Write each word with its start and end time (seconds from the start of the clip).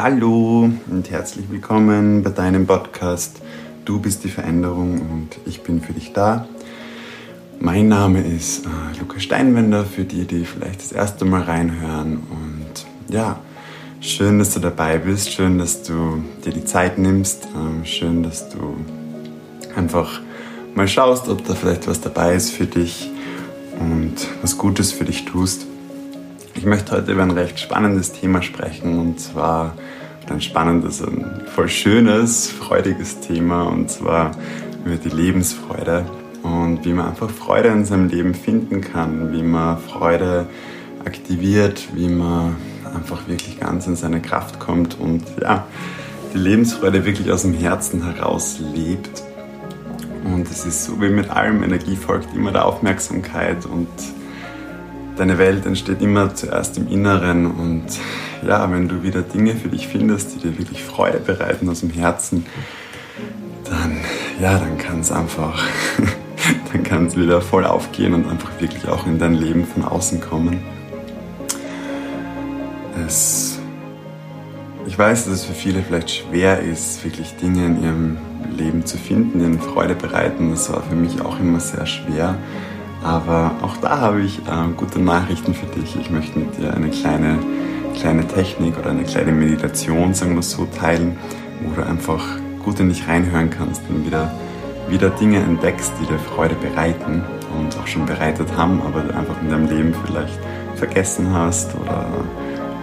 Hallo 0.00 0.70
und 0.88 1.10
herzlich 1.10 1.50
willkommen 1.50 2.22
bei 2.22 2.30
deinem 2.30 2.68
Podcast 2.68 3.42
Du 3.84 4.00
bist 4.00 4.22
die 4.22 4.28
Veränderung 4.28 5.00
und 5.00 5.30
ich 5.44 5.62
bin 5.62 5.80
für 5.80 5.92
dich 5.92 6.12
da. 6.12 6.46
Mein 7.58 7.88
Name 7.88 8.22
ist 8.22 8.64
äh, 8.64 8.68
Lukas 9.00 9.24
Steinwender, 9.24 9.84
für 9.84 10.04
die, 10.04 10.24
die 10.24 10.44
vielleicht 10.44 10.82
das 10.82 10.92
erste 10.92 11.24
Mal 11.24 11.42
reinhören. 11.42 12.18
Und 12.30 12.86
ja, 13.12 13.40
schön, 14.00 14.38
dass 14.38 14.54
du 14.54 14.60
dabei 14.60 14.98
bist, 14.98 15.32
schön, 15.32 15.58
dass 15.58 15.82
du 15.82 16.22
dir 16.44 16.52
die 16.52 16.64
Zeit 16.64 16.96
nimmst, 16.98 17.48
ähm, 17.56 17.84
schön, 17.84 18.22
dass 18.22 18.50
du 18.50 18.76
einfach 19.74 20.20
mal 20.76 20.86
schaust, 20.86 21.28
ob 21.28 21.44
da 21.44 21.56
vielleicht 21.56 21.88
was 21.88 22.00
dabei 22.00 22.36
ist 22.36 22.52
für 22.52 22.66
dich 22.66 23.10
und 23.80 24.14
was 24.42 24.58
Gutes 24.58 24.92
für 24.92 25.04
dich 25.04 25.24
tust. 25.24 25.67
Ich 26.58 26.66
möchte 26.66 26.96
heute 26.96 27.12
über 27.12 27.22
ein 27.22 27.30
recht 27.30 27.60
spannendes 27.60 28.10
Thema 28.10 28.42
sprechen 28.42 28.98
und 28.98 29.20
zwar 29.20 29.74
ein 30.28 30.40
spannendes, 30.40 31.00
ein 31.00 31.42
voll 31.54 31.68
schönes, 31.68 32.50
freudiges 32.50 33.20
Thema 33.20 33.62
und 33.62 33.88
zwar 33.88 34.32
über 34.84 34.96
die 34.96 35.08
Lebensfreude 35.08 36.04
und 36.42 36.84
wie 36.84 36.92
man 36.92 37.06
einfach 37.06 37.30
Freude 37.30 37.68
in 37.68 37.84
seinem 37.84 38.08
Leben 38.08 38.34
finden 38.34 38.80
kann, 38.80 39.32
wie 39.32 39.44
man 39.44 39.78
Freude 39.78 40.46
aktiviert, 41.04 41.90
wie 41.94 42.08
man 42.08 42.56
einfach 42.92 43.28
wirklich 43.28 43.60
ganz 43.60 43.86
in 43.86 43.94
seine 43.94 44.20
Kraft 44.20 44.58
kommt 44.58 44.98
und 44.98 45.22
ja, 45.40 45.64
die 46.34 46.38
Lebensfreude 46.38 47.04
wirklich 47.04 47.30
aus 47.30 47.42
dem 47.42 47.54
Herzen 47.54 48.02
heraus 48.02 48.58
lebt. 48.74 49.22
Und 50.24 50.50
es 50.50 50.66
ist 50.66 50.86
so 50.86 51.00
wie 51.00 51.08
mit 51.08 51.30
allem, 51.30 51.62
Energie 51.62 51.94
folgt 51.94 52.34
immer 52.34 52.50
der 52.50 52.64
Aufmerksamkeit 52.64 53.64
und 53.64 53.86
deine 55.18 55.38
Welt 55.38 55.66
entsteht 55.66 56.00
immer 56.00 56.34
zuerst 56.34 56.78
im 56.78 56.88
Inneren 56.88 57.46
und 57.46 57.86
ja, 58.46 58.70
wenn 58.70 58.88
du 58.88 59.02
wieder 59.02 59.22
Dinge 59.22 59.54
für 59.56 59.68
dich 59.68 59.88
findest, 59.88 60.34
die 60.34 60.38
dir 60.38 60.58
wirklich 60.58 60.84
Freude 60.84 61.18
bereiten 61.18 61.68
aus 61.68 61.80
dem 61.80 61.90
Herzen, 61.90 62.46
dann 63.64 63.96
ja, 64.40 64.58
dann 64.58 64.78
kann 64.78 65.00
es 65.00 65.10
einfach 65.10 65.60
dann 66.72 66.82
kann 66.82 67.06
es 67.06 67.16
wieder 67.16 67.40
voll 67.40 67.64
aufgehen 67.64 68.14
und 68.14 68.28
einfach 68.28 68.50
wirklich 68.60 68.86
auch 68.88 69.06
in 69.06 69.18
dein 69.18 69.34
Leben 69.34 69.66
von 69.66 69.84
außen 69.84 70.20
kommen. 70.20 70.60
Es, 73.06 73.58
ich 74.86 74.98
weiß, 74.98 75.24
dass 75.24 75.34
es 75.34 75.44
für 75.44 75.54
viele 75.54 75.82
vielleicht 75.82 76.10
schwer 76.10 76.60
ist, 76.60 77.04
wirklich 77.04 77.34
Dinge 77.36 77.66
in 77.66 77.82
ihrem 77.82 78.16
Leben 78.56 78.86
zu 78.86 78.96
finden, 78.96 79.38
die 79.38 79.44
ihnen 79.44 79.60
Freude 79.60 79.94
bereiten. 79.94 80.50
Das 80.50 80.72
war 80.72 80.82
für 80.82 80.96
mich 80.96 81.20
auch 81.20 81.38
immer 81.40 81.60
sehr 81.60 81.86
schwer. 81.86 82.36
Aber 83.02 83.52
auch 83.62 83.76
da 83.76 84.00
habe 84.00 84.22
ich 84.22 84.38
äh, 84.40 84.68
gute 84.76 85.00
Nachrichten 85.00 85.54
für 85.54 85.66
dich. 85.66 85.96
Ich 86.00 86.10
möchte 86.10 86.38
mit 86.38 86.58
dir 86.58 86.74
eine 86.74 86.90
kleine, 86.90 87.38
kleine 87.98 88.26
Technik 88.26 88.78
oder 88.78 88.90
eine 88.90 89.04
kleine 89.04 89.32
Meditation, 89.32 90.14
sagen 90.14 90.34
wir 90.34 90.42
so, 90.42 90.66
teilen, 90.66 91.16
wo 91.62 91.74
du 91.74 91.86
einfach 91.86 92.24
gut 92.64 92.80
in 92.80 92.88
dich 92.88 93.08
reinhören 93.08 93.50
kannst 93.50 93.82
und 93.88 94.04
wieder 94.04 94.30
wieder 94.88 95.10
Dinge 95.10 95.38
entdeckst, 95.38 95.92
die 96.00 96.06
dir 96.06 96.18
Freude 96.18 96.54
bereiten 96.54 97.22
und 97.58 97.76
auch 97.78 97.86
schon 97.86 98.06
bereitet 98.06 98.48
haben, 98.56 98.80
aber 98.82 99.02
du 99.02 99.14
einfach 99.14 99.40
in 99.42 99.50
deinem 99.50 99.68
Leben 99.68 99.94
vielleicht 100.06 100.38
vergessen 100.76 101.32
hast 101.32 101.74
oder, 101.74 102.06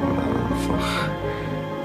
oder 0.01 0.23
einfach 0.51 1.09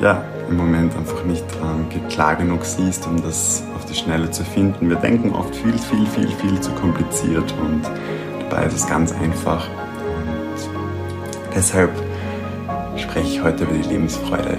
ja, 0.00 0.24
im 0.48 0.56
Moment 0.56 0.96
einfach 0.96 1.24
nicht 1.24 1.44
äh, 1.44 2.08
klar 2.12 2.36
genug 2.36 2.64
siehst, 2.64 3.06
um 3.06 3.22
das 3.22 3.62
auf 3.76 3.84
die 3.86 3.94
Schnelle 3.94 4.30
zu 4.30 4.44
finden. 4.44 4.88
Wir 4.88 4.96
denken 4.96 5.32
oft 5.34 5.54
viel, 5.54 5.78
viel, 5.78 6.06
viel, 6.06 6.28
viel 6.28 6.60
zu 6.60 6.70
kompliziert 6.72 7.54
und 7.60 7.82
dabei 8.50 8.66
ist 8.66 8.74
es 8.74 8.86
ganz 8.86 9.12
einfach. 9.12 9.66
Deshalb 11.54 11.90
spreche 12.96 13.28
ich 13.28 13.42
heute 13.42 13.64
über 13.64 13.74
die 13.74 13.88
Lebensfreude. 13.88 14.58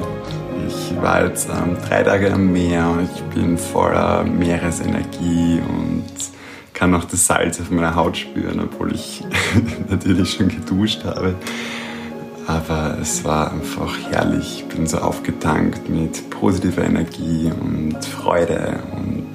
Ich 0.67 1.01
war 1.01 1.25
jetzt 1.25 1.49
ähm, 1.49 1.75
drei 1.87 2.03
Tage 2.03 2.33
am 2.33 2.51
Meer, 2.51 2.99
ich 3.13 3.21
bin 3.35 3.57
voller 3.57 4.23
Meeresenergie 4.23 5.61
und 5.67 6.05
kann 6.73 6.95
auch 6.95 7.03
das 7.03 7.27
Salz 7.27 7.59
auf 7.59 7.69
meiner 7.69 7.95
Haut 7.95 8.17
spüren, 8.17 8.61
obwohl 8.61 8.93
ich 8.93 9.23
natürlich 9.89 10.33
schon 10.33 10.47
geduscht 10.47 11.03
habe. 11.03 11.35
Aber 12.47 12.97
es 13.01 13.23
war 13.23 13.51
einfach 13.51 13.95
herrlich. 14.09 14.63
Ich 14.63 14.75
bin 14.75 14.87
so 14.87 14.97
aufgetankt 14.97 15.89
mit 15.89 16.29
positiver 16.29 16.83
Energie 16.83 17.51
und 17.51 18.03
Freude 18.03 18.79
und 18.95 19.27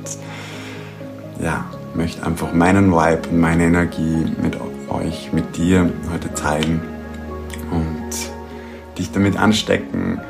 ja, 1.42 1.66
möchte 1.96 2.24
einfach 2.24 2.52
meinen 2.52 2.92
Vibe 2.92 3.28
und 3.30 3.40
meine 3.40 3.64
Energie 3.64 4.24
mit 4.42 4.56
euch, 4.88 5.32
mit 5.32 5.56
dir 5.56 5.90
heute 6.12 6.32
teilen 6.34 6.80
und 7.70 8.98
dich 8.98 9.10
damit 9.12 9.36
anstecken 9.36 10.20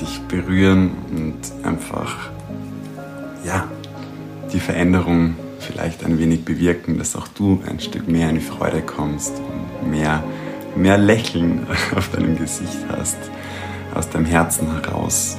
dich 0.00 0.20
berühren 0.22 0.90
und 1.10 1.66
einfach, 1.66 2.30
ja, 3.44 3.68
die 4.52 4.60
Veränderung 4.60 5.36
vielleicht 5.58 6.04
ein 6.04 6.18
wenig 6.18 6.44
bewirken, 6.44 6.98
dass 6.98 7.16
auch 7.16 7.28
du 7.28 7.62
ein 7.68 7.80
Stück 7.80 8.08
mehr 8.08 8.28
in 8.28 8.36
die 8.36 8.40
Freude 8.40 8.82
kommst 8.82 9.32
und 9.38 9.90
mehr, 9.90 10.22
mehr 10.76 10.98
Lächeln 10.98 11.66
auf 11.96 12.10
deinem 12.10 12.36
Gesicht 12.36 12.78
hast, 12.88 13.18
aus 13.94 14.08
deinem 14.10 14.26
Herzen 14.26 14.68
heraus. 14.72 15.38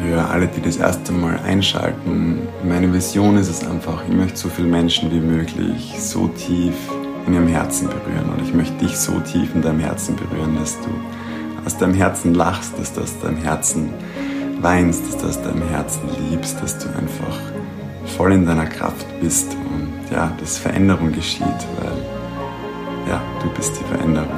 Für 0.00 0.24
alle, 0.30 0.46
die 0.46 0.62
das 0.62 0.76
erste 0.76 1.12
Mal 1.12 1.38
einschalten, 1.46 2.48
meine 2.64 2.92
Vision 2.92 3.36
ist 3.36 3.48
es 3.48 3.66
einfach, 3.66 4.02
ich 4.08 4.14
möchte 4.14 4.38
so 4.38 4.48
viele 4.48 4.68
Menschen 4.68 5.10
wie 5.12 5.20
möglich 5.20 5.94
so 5.98 6.28
tief 6.28 6.74
in 7.26 7.34
ihrem 7.34 7.48
Herzen 7.48 7.88
berühren. 7.88 8.30
Und 8.34 8.42
ich 8.42 8.54
möchte 8.54 8.74
dich 8.84 8.96
so 8.96 9.20
tief 9.20 9.54
in 9.54 9.62
deinem 9.62 9.80
Herzen 9.80 10.16
berühren, 10.16 10.56
dass 10.58 10.78
du 10.80 10.88
aus 11.64 11.76
deinem 11.76 11.94
Herzen 11.94 12.34
lachst, 12.34 12.78
dass 12.78 12.94
du 12.94 13.02
aus 13.02 13.18
deinem 13.20 13.36
Herzen 13.36 13.90
weinst, 14.60 15.06
dass 15.06 15.18
du 15.18 15.26
aus 15.26 15.42
deinem 15.42 15.68
Herzen 15.68 16.02
liebst, 16.30 16.62
dass 16.62 16.78
du 16.78 16.88
einfach 16.88 17.38
voll 18.16 18.32
in 18.32 18.46
deiner 18.46 18.66
Kraft 18.66 19.06
bist. 19.20 19.54
Und 19.54 19.92
ja, 20.10 20.32
dass 20.40 20.58
Veränderung 20.58 21.12
geschieht, 21.12 21.44
weil 21.78 21.92
ja, 23.08 23.20
du 23.42 23.50
bist 23.50 23.72
die 23.78 23.84
Veränderung. 23.84 24.28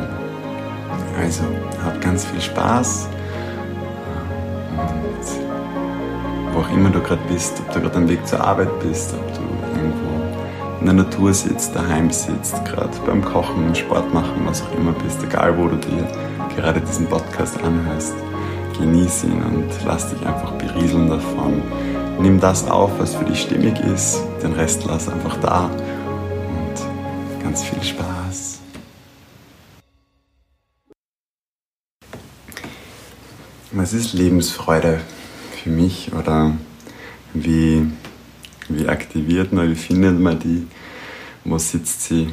Also, 1.20 1.44
hab 1.84 2.00
ganz 2.00 2.24
viel 2.24 2.40
Spaß. 2.40 3.08
Und 4.72 5.51
wo 6.52 6.60
auch 6.60 6.70
immer 6.70 6.90
du 6.90 7.00
gerade 7.00 7.22
bist, 7.28 7.60
ob 7.60 7.72
du 7.72 7.80
gerade 7.80 7.96
am 7.96 8.08
Weg 8.08 8.26
zur 8.26 8.40
Arbeit 8.40 8.68
bist, 8.80 9.14
ob 9.14 9.34
du 9.34 9.40
irgendwo 9.76 10.12
in 10.80 10.86
der 10.86 10.94
Natur 10.94 11.32
sitzt, 11.32 11.74
daheim 11.74 12.10
sitzt, 12.10 12.64
gerade 12.64 12.90
beim 13.06 13.24
Kochen, 13.24 13.74
Sport 13.74 14.12
machen, 14.12 14.42
was 14.44 14.62
auch 14.62 14.72
immer 14.76 14.92
bist, 14.92 15.22
egal 15.22 15.56
wo 15.56 15.68
du 15.68 15.76
dir 15.76 16.06
gerade 16.56 16.80
diesen 16.80 17.06
Podcast 17.06 17.62
anhörst, 17.62 18.14
genieße 18.78 19.26
ihn 19.26 19.42
und 19.42 19.70
lass 19.86 20.10
dich 20.10 20.26
einfach 20.26 20.52
berieseln 20.52 21.08
davon. 21.08 21.62
Nimm 22.20 22.40
das 22.40 22.68
auf, 22.68 22.90
was 22.98 23.14
für 23.14 23.24
dich 23.24 23.42
stimmig 23.42 23.80
ist, 23.80 24.20
den 24.42 24.52
Rest 24.52 24.84
lass 24.84 25.08
einfach 25.08 25.36
da 25.38 25.66
und 25.66 27.42
ganz 27.42 27.62
viel 27.62 27.82
Spaß. 27.82 28.58
Was 33.72 33.94
ist 33.94 34.12
Lebensfreude 34.12 35.00
für 35.62 35.70
mich 35.70 36.10
oder 36.12 36.52
wie, 37.34 37.86
wie 38.68 38.88
aktiviert 38.88 39.52
man, 39.52 39.70
wie 39.70 39.76
findet 39.76 40.18
man 40.18 40.38
die, 40.38 40.66
wo 41.44 41.58
sitzt 41.58 42.02
sie? 42.02 42.32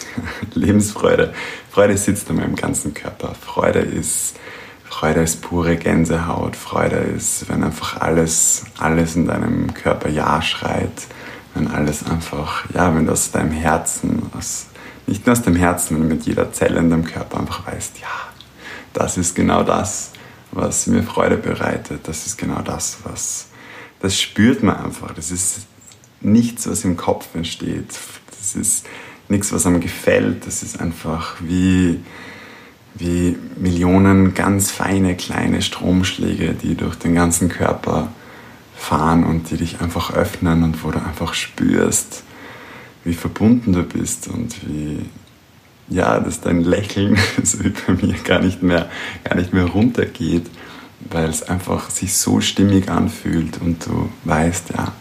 Lebensfreude. 0.54 1.32
Freude 1.70 1.96
sitzt 1.96 2.28
in 2.30 2.36
meinem 2.36 2.56
ganzen 2.56 2.92
Körper. 2.92 3.34
Freude 3.34 3.80
ist, 3.80 4.36
Freude 4.84 5.20
ist 5.20 5.40
pure 5.40 5.76
Gänsehaut. 5.76 6.56
Freude 6.56 6.96
ist, 6.96 7.48
wenn 7.48 7.64
einfach 7.64 8.00
alles, 8.00 8.64
alles 8.78 9.16
in 9.16 9.26
deinem 9.26 9.72
Körper 9.72 10.08
Ja 10.08 10.42
schreit. 10.42 11.06
Wenn 11.54 11.68
alles 11.68 12.04
einfach, 12.04 12.64
ja, 12.74 12.94
wenn 12.94 13.06
du 13.06 13.12
aus 13.12 13.30
deinem 13.30 13.52
Herzen, 13.52 14.30
aus, 14.36 14.66
nicht 15.06 15.26
nur 15.26 15.32
aus 15.32 15.42
dem 15.42 15.56
Herzen, 15.56 15.96
sondern 15.96 16.08
mit 16.08 16.26
jeder 16.26 16.52
Zelle 16.52 16.78
in 16.78 16.90
deinem 16.90 17.04
Körper 17.04 17.40
einfach 17.40 17.66
weißt, 17.66 18.00
ja, 18.00 18.08
das 18.92 19.16
ist 19.18 19.34
genau 19.34 19.62
das, 19.62 20.12
was 20.52 20.86
mir 20.86 21.02
Freude 21.02 21.36
bereitet. 21.36 22.00
Das 22.04 22.26
ist 22.26 22.38
genau 22.38 22.60
das, 22.62 22.98
was, 23.04 23.48
das 24.00 24.20
spürt 24.20 24.62
man 24.62 24.76
einfach. 24.76 25.12
Das 25.14 25.30
ist 25.30 25.66
nichts, 26.20 26.68
was 26.68 26.84
im 26.84 26.96
Kopf 26.96 27.34
entsteht. 27.34 27.98
Das 28.38 28.54
ist 28.54 28.86
nichts, 29.28 29.52
was 29.52 29.66
einem 29.66 29.80
gefällt. 29.80 30.46
Das 30.46 30.62
ist 30.62 30.80
einfach 30.80 31.36
wie, 31.40 32.00
wie 32.94 33.36
Millionen 33.56 34.34
ganz 34.34 34.70
feine 34.70 35.16
kleine 35.16 35.62
Stromschläge, 35.62 36.54
die 36.54 36.74
durch 36.74 36.96
den 36.96 37.14
ganzen 37.14 37.48
Körper 37.48 38.12
fahren 38.76 39.24
und 39.24 39.50
die 39.50 39.56
dich 39.56 39.80
einfach 39.80 40.12
öffnen 40.12 40.62
und 40.62 40.84
wo 40.84 40.90
du 40.90 40.98
einfach 40.98 41.34
spürst, 41.34 42.24
wie 43.04 43.14
verbunden 43.14 43.72
du 43.72 43.82
bist 43.82 44.28
und 44.28 44.66
wie, 44.66 44.98
ja, 45.92 46.20
dass 46.20 46.40
dein 46.40 46.62
Lächeln, 46.62 47.18
so 47.42 47.62
wie 47.62 47.70
bei 47.70 47.92
mir, 47.92 48.14
gar 48.24 48.40
nicht 48.40 48.62
mehr, 48.62 48.90
gar 49.24 49.36
nicht 49.36 49.52
mehr 49.52 49.66
runtergeht, 49.66 50.50
weil 51.10 51.28
es 51.28 51.42
einfach 51.42 51.90
sich 51.90 52.16
so 52.16 52.40
stimmig 52.40 52.88
anfühlt 52.90 53.60
und 53.60 53.86
du 53.86 54.08
weißt, 54.24 54.70
ja, 54.76 54.92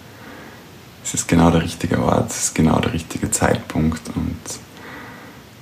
es 1.03 1.13
ist 1.13 1.27
genau 1.27 1.51
der 1.51 1.63
richtige 1.63 2.03
Ort, 2.03 2.31
es 2.31 2.45
ist 2.45 2.55
genau 2.55 2.79
der 2.79 2.93
richtige 2.93 3.31
Zeitpunkt 3.31 4.01
und 4.15 4.37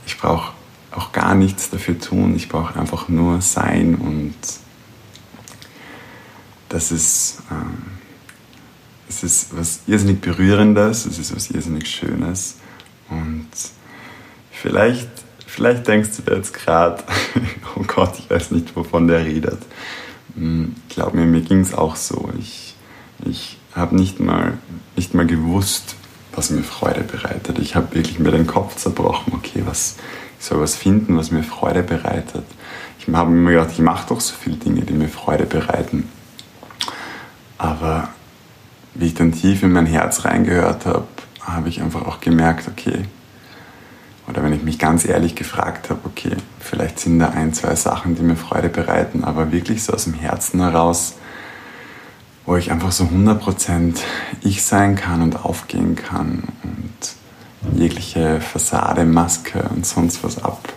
ich 0.05 0.17
brauche 0.17 0.53
auch 0.91 1.11
gar 1.11 1.35
nichts 1.35 1.69
dafür 1.69 1.99
tun. 1.99 2.35
Ich 2.35 2.49
brauche 2.49 2.79
einfach 2.79 3.09
nur 3.09 3.41
sein 3.41 3.95
und 3.95 4.35
das 6.67 6.91
ist, 6.91 7.41
ähm, 7.51 7.83
es 9.07 9.23
ist 9.23 9.57
was 9.57 9.81
irrsinnig 9.87 10.21
Berührendes, 10.21 11.05
es 11.05 11.19
ist 11.19 11.35
was 11.35 11.49
irrsinnig 11.51 11.87
Schönes. 11.89 12.55
Und 13.09 13.47
vielleicht, 14.61 15.09
vielleicht 15.45 15.87
denkst 15.87 16.09
du 16.17 16.21
dir 16.23 16.37
jetzt 16.37 16.53
gerade, 16.53 17.03
oh 17.75 17.83
Gott, 17.87 18.13
ich 18.19 18.29
weiß 18.29 18.51
nicht, 18.51 18.75
wovon 18.75 19.07
der 19.07 19.25
redet. 19.25 19.59
Hm, 20.35 20.75
glaub 20.89 21.13
mir, 21.13 21.25
mir 21.25 21.41
ging 21.41 21.61
es 21.61 21.73
auch 21.73 21.95
so. 21.95 22.29
Ich, 22.39 22.75
ich 23.25 23.57
habe 23.73 23.95
nicht 23.95 24.19
mal, 24.19 24.57
nicht 24.95 25.13
mal 25.13 25.25
gewusst, 25.25 25.95
was 26.33 26.49
mir 26.49 26.63
Freude 26.63 27.01
bereitet. 27.01 27.59
Ich 27.59 27.75
habe 27.75 27.95
wirklich 27.95 28.19
mir 28.19 28.31
den 28.31 28.47
Kopf 28.47 28.75
zerbrochen, 28.75 29.33
okay, 29.33 29.63
was, 29.65 29.97
ich 30.39 30.45
soll 30.45 30.61
was 30.61 30.75
finden, 30.75 31.17
was 31.17 31.31
mir 31.31 31.43
Freude 31.43 31.83
bereitet. 31.83 32.45
Ich 32.99 33.13
habe 33.13 33.31
mir 33.31 33.53
gedacht, 33.53 33.71
ich 33.71 33.79
mache 33.79 34.07
doch 34.09 34.21
so 34.21 34.35
viele 34.35 34.57
Dinge, 34.57 34.81
die 34.81 34.93
mir 34.93 35.07
Freude 35.07 35.45
bereiten. 35.45 36.09
Aber 37.57 38.09
wie 38.93 39.07
ich 39.07 39.15
dann 39.15 39.31
tief 39.31 39.63
in 39.63 39.71
mein 39.71 39.85
Herz 39.85 40.25
reingehört 40.25 40.85
habe, 40.85 41.07
habe 41.41 41.69
ich 41.69 41.81
einfach 41.81 42.05
auch 42.05 42.19
gemerkt, 42.19 42.67
okay, 42.67 43.05
oder 44.29 44.43
wenn 44.43 44.53
ich 44.53 44.63
mich 44.63 44.77
ganz 44.77 45.05
ehrlich 45.05 45.35
gefragt 45.35 45.89
habe, 45.89 46.01
okay, 46.05 46.35
vielleicht 46.59 46.99
sind 46.99 47.19
da 47.19 47.29
ein, 47.29 47.53
zwei 47.53 47.75
Sachen, 47.75 48.15
die 48.15 48.21
mir 48.21 48.35
Freude 48.35 48.69
bereiten, 48.69 49.23
aber 49.23 49.51
wirklich 49.51 49.83
so 49.83 49.93
aus 49.93 50.03
dem 50.03 50.13
Herzen 50.13 50.61
heraus, 50.61 51.15
wo 52.45 52.55
ich 52.55 52.71
einfach 52.71 52.91
so 52.91 53.05
100% 53.05 53.99
ich 54.41 54.63
sein 54.63 54.95
kann 54.95 55.23
und 55.23 55.45
aufgehen 55.45 55.95
kann 55.95 56.43
und 56.63 57.77
jegliche 57.77 58.39
Fassade, 58.39 59.03
Maske 59.03 59.63
und 59.75 59.85
sonst 59.85 60.23
was 60.23 60.43
ab, 60.43 60.73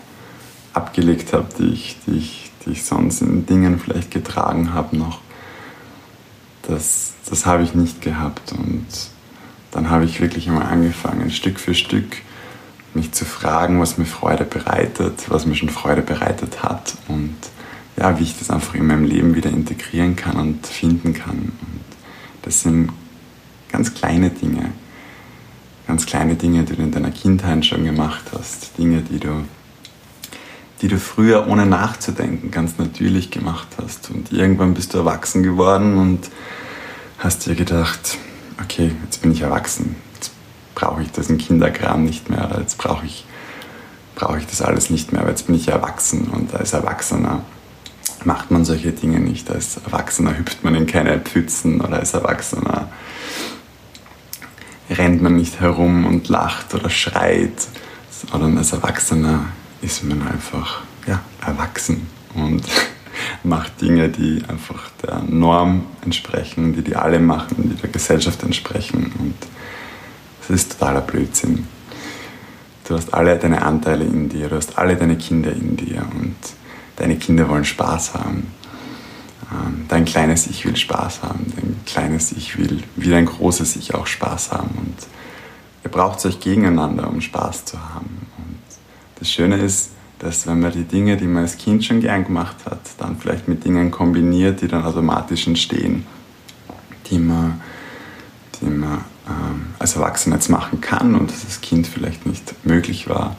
abgelegt 0.73 1.35
habe, 1.35 1.49
die 1.59 1.73
ich, 1.73 1.99
die, 2.07 2.17
ich, 2.17 2.53
die 2.65 2.71
ich 2.71 2.85
sonst 2.85 3.21
in 3.21 3.45
Dingen 3.45 3.79
vielleicht 3.79 4.11
getragen 4.11 4.73
habe 4.73 4.97
noch. 4.97 5.21
Das, 6.63 7.13
das 7.29 7.45
habe 7.45 7.65
ich 7.65 7.75
nicht 7.75 8.01
gehabt 8.01 8.53
und 8.53 8.87
dann 9.73 9.91
habe 9.91 10.05
ich 10.05 10.21
wirklich 10.21 10.49
einmal 10.49 10.67
angefangen, 10.67 11.31
Stück 11.31 11.61
für 11.61 11.75
Stück 11.75 12.17
mich 12.95 13.13
zu 13.13 13.25
fragen, 13.25 13.81
was 13.81 13.99
mir 13.99 14.05
Freude 14.05 14.45
bereitet, 14.45 15.25
was 15.29 15.47
mir 15.47 15.55
schon 15.55 15.71
Freude 15.71 16.03
bereitet 16.03 16.63
hat 16.63 16.95
und 17.09 17.37
ja, 17.97 18.19
wie 18.19 18.23
ich 18.23 18.39
das 18.39 18.51
einfach 18.51 18.75
in 18.75 18.87
meinem 18.87 19.05
Leben 19.05 19.35
wieder 19.35 19.51
integrieren 19.51 20.17
kann 20.17 20.37
und 20.37 20.67
finden 20.67 21.15
kann. 21.15 21.39
Und 21.39 21.85
das 22.43 22.63
sind 22.63 22.91
ganz 23.71 23.95
kleine 23.95 24.31
Dinge, 24.31 24.73
ganz 25.87 26.07
kleine 26.07 26.37
Dinge, 26.37 26.65
die 26.65 26.77
du 26.77 26.83
in 26.83 26.91
deiner 26.91 27.11
Kindheit 27.11 27.65
schon 27.65 27.85
gemacht 27.85 28.25
hast, 28.37 28.79
Dinge, 28.79 29.03
die 29.03 29.19
du, 29.19 29.45
die 30.81 30.89
du 30.89 30.99
früher 30.99 31.49
ohne 31.49 31.67
nachzudenken 31.67 32.51
ganz 32.51 32.79
natürlich 32.79 33.31
gemacht 33.31 33.69
hast. 33.83 34.11
Und 34.11 34.33
irgendwann 34.33 34.75
bist 34.75 34.95
du 34.95 34.99
erwachsen 34.99 35.43
geworden 35.43 35.99
und 35.99 36.31
hast 37.19 37.47
dir 37.47 37.55
gedacht, 37.55 38.19
okay, 38.61 38.93
jetzt 39.05 39.23
bin 39.23 39.33
ich 39.33 39.43
erwachsen, 39.43 39.97
brauche 40.75 41.03
ich 41.03 41.29
im 41.29 41.39
Kinderkram 41.39 42.05
nicht 42.05 42.31
mehr, 42.31 42.51
jetzt 42.61 42.79
brauche 42.79 43.07
ich, 43.07 43.25
brauche 44.15 44.39
ich 44.39 44.47
das 44.47 44.63
alles 44.63 44.91
nicht 44.91 45.13
mehr, 45.13 45.23
weil 45.23 45.31
jetzt 45.31 45.47
bin 45.47 45.57
ich 45.57 45.69
erwachsen 45.69 46.29
und 46.29 46.55
als 46.55 46.73
Erwachsener 46.73 47.43
macht 48.25 48.51
man 48.51 48.65
solche 48.65 48.93
Dinge 48.93 49.21
nicht. 49.21 49.51
Als 49.51 49.77
Erwachsener 49.77 50.39
hüpft 50.39 50.65
man 50.65 50.75
in 50.75 50.87
keine 50.87 51.19
Pfützen 51.19 51.81
oder 51.81 51.99
als 51.99 52.15
Erwachsener 52.15 52.89
rennt 54.91 55.23
man 55.23 55.37
nicht 55.37 55.61
herum 55.61 56.07
und 56.07 56.29
lacht 56.29 56.75
oder 56.75 56.91
schreit, 56.91 57.67
sondern 58.11 58.59
als 58.59 58.73
Erwachsener 58.73 59.47
ist 59.81 60.05
man 60.05 60.27
einfach 60.27 60.83
ja, 61.07 61.21
erwachsen 61.45 62.07
und 62.35 62.63
macht 63.43 63.81
Dinge, 63.81 64.09
die 64.09 64.43
einfach 64.49 64.91
der 65.03 65.23
Norm 65.23 65.87
entsprechen, 66.05 66.73
die 66.75 66.83
die 66.83 66.97
alle 66.97 67.21
machen, 67.21 67.71
die 67.71 67.81
der 67.81 67.91
Gesellschaft 67.91 68.43
entsprechen 68.43 69.13
und 69.19 69.35
das 70.49 70.51
ist 70.51 70.73
totaler 70.73 71.01
Blödsinn. 71.01 71.67
Du 72.87 72.97
hast 72.97 73.15
alle 73.15 73.39
deine 73.39 73.63
Anteile 73.63 74.05
in 74.05 74.29
dir, 74.29 74.49
du 74.49 74.57
hast 74.57 74.77
alle 74.77 74.97
deine 74.97 75.17
Kinder 75.17 75.53
in 75.53 75.77
dir 75.77 76.05
und 76.15 76.37
deine 76.97 77.17
Kinder 77.17 77.49
wollen 77.49 77.65
Spaß 77.65 78.15
haben. 78.15 78.49
Ähm, 79.53 79.87
dein 79.89 80.05
kleines 80.05 80.47
Ich 80.47 80.65
will 80.65 80.77
Spaß 80.77 81.23
haben, 81.23 81.47
dein 81.57 81.77
kleines 81.87 82.33
Ich 82.33 82.59
will 82.59 82.83
wie 82.97 83.11
dein 83.11 83.27
großes 83.27 83.77
Ich 83.77 83.95
auch 83.95 84.07
Spaß 84.07 84.53
haben. 84.53 84.71
Und 84.79 84.97
ihr 85.85 85.91
braucht 85.91 86.25
euch 86.27 86.41
gegeneinander, 86.41 87.09
um 87.09 87.21
Spaß 87.21 87.65
zu 87.65 87.79
haben. 87.79 88.27
Und 88.39 88.59
das 89.19 89.31
Schöne 89.31 89.57
ist, 89.57 89.91
dass 90.19 90.47
wenn 90.47 90.61
man 90.61 90.73
die 90.73 90.85
Dinge, 90.85 91.17
die 91.17 91.27
man 91.27 91.43
als 91.43 91.57
Kind 91.57 91.85
schon 91.85 92.01
gern 92.01 92.25
gemacht 92.25 92.57
hat, 92.65 92.81
dann 92.99 93.17
vielleicht 93.17 93.49
mit 93.49 93.65
Dingen 93.65 93.91
kombiniert, 93.91 94.61
die 94.61 94.69
dann 94.69 94.85
automatisch 94.85 95.47
entstehen, 95.47 96.07
die 97.11 97.19
man, 97.19 97.61
die 98.61 98.67
man 98.67 99.05
ähm, 99.29 99.75
als 99.79 99.97
Erwachsener 99.97 100.37
jetzt 100.37 100.49
machen 100.49 100.81
kann 100.81 101.15
und 101.15 101.31
das 101.31 101.45
als 101.45 101.61
Kind 101.61 101.87
vielleicht 101.87 102.27
nicht 102.27 102.55
möglich 102.65 103.09
war, 103.09 103.37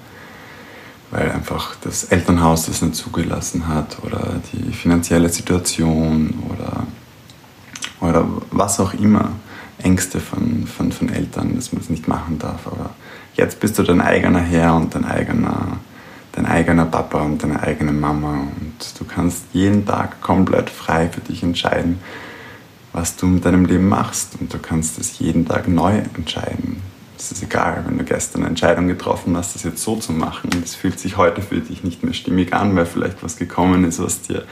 weil 1.11 1.31
einfach 1.31 1.75
das 1.81 2.05
Elternhaus 2.05 2.65
das 2.65 2.81
nicht 2.81 2.95
zugelassen 2.95 3.67
hat 3.67 3.97
oder 4.03 4.41
die 4.53 4.73
finanzielle 4.73 5.29
Situation 5.29 6.33
oder, 6.49 6.87
oder 7.99 8.27
was 8.51 8.79
auch 8.79 8.93
immer, 8.93 9.31
Ängste 9.79 10.19
von, 10.19 10.65
von, 10.65 10.91
von 10.91 11.09
Eltern, 11.09 11.55
dass 11.55 11.73
man 11.73 11.81
es 11.81 11.89
nicht 11.89 12.07
machen 12.07 12.39
darf. 12.39 12.67
Aber 12.67 12.91
jetzt 13.35 13.59
bist 13.59 13.77
du 13.77 13.83
dein 13.83 14.01
eigener 14.01 14.39
Herr 14.39 14.75
und 14.75 14.95
dein 14.95 15.05
eigener, 15.05 15.77
dein 16.31 16.45
eigener 16.45 16.85
Papa 16.85 17.21
und 17.21 17.43
deine 17.43 17.61
eigene 17.61 17.91
Mama 17.91 18.33
und 18.33 18.99
du 18.99 19.05
kannst 19.05 19.43
jeden 19.53 19.85
Tag 19.85 20.21
komplett 20.21 20.69
frei 20.69 21.09
für 21.09 21.21
dich 21.21 21.43
entscheiden, 21.43 21.99
was 22.93 23.15
du 23.17 23.27
mit 23.27 23.43
deinem 23.43 23.65
Leben 23.65 23.89
machst 23.89 24.37
und 24.39 24.53
du 24.53 24.59
kannst 24.59 24.97
es 24.99 25.19
jeden 25.19 25.45
Tag 25.45 25.67
neu 25.67 26.01
entscheiden 26.15 26.81
es 27.23 27.31
ist 27.31 27.43
egal, 27.43 27.83
wenn 27.87 27.97
du 27.97 28.03
gestern 28.03 28.41
eine 28.41 28.49
Entscheidung 28.49 28.87
getroffen 28.87 29.37
hast, 29.37 29.55
das 29.55 29.63
jetzt 29.63 29.81
so 29.81 29.95
zu 29.95 30.11
machen. 30.11 30.49
Es 30.63 30.75
fühlt 30.75 30.99
sich 30.99 31.15
heute 31.15 31.41
für 31.41 31.61
dich 31.61 31.83
nicht 31.83 32.03
mehr 32.03 32.13
stimmig 32.13 32.53
an, 32.53 32.75
weil 32.75 32.85
vielleicht 32.85 33.23
was 33.23 33.37
gekommen 33.37 33.85
ist, 33.85 34.01
was 34.01 34.21
dir 34.21 34.43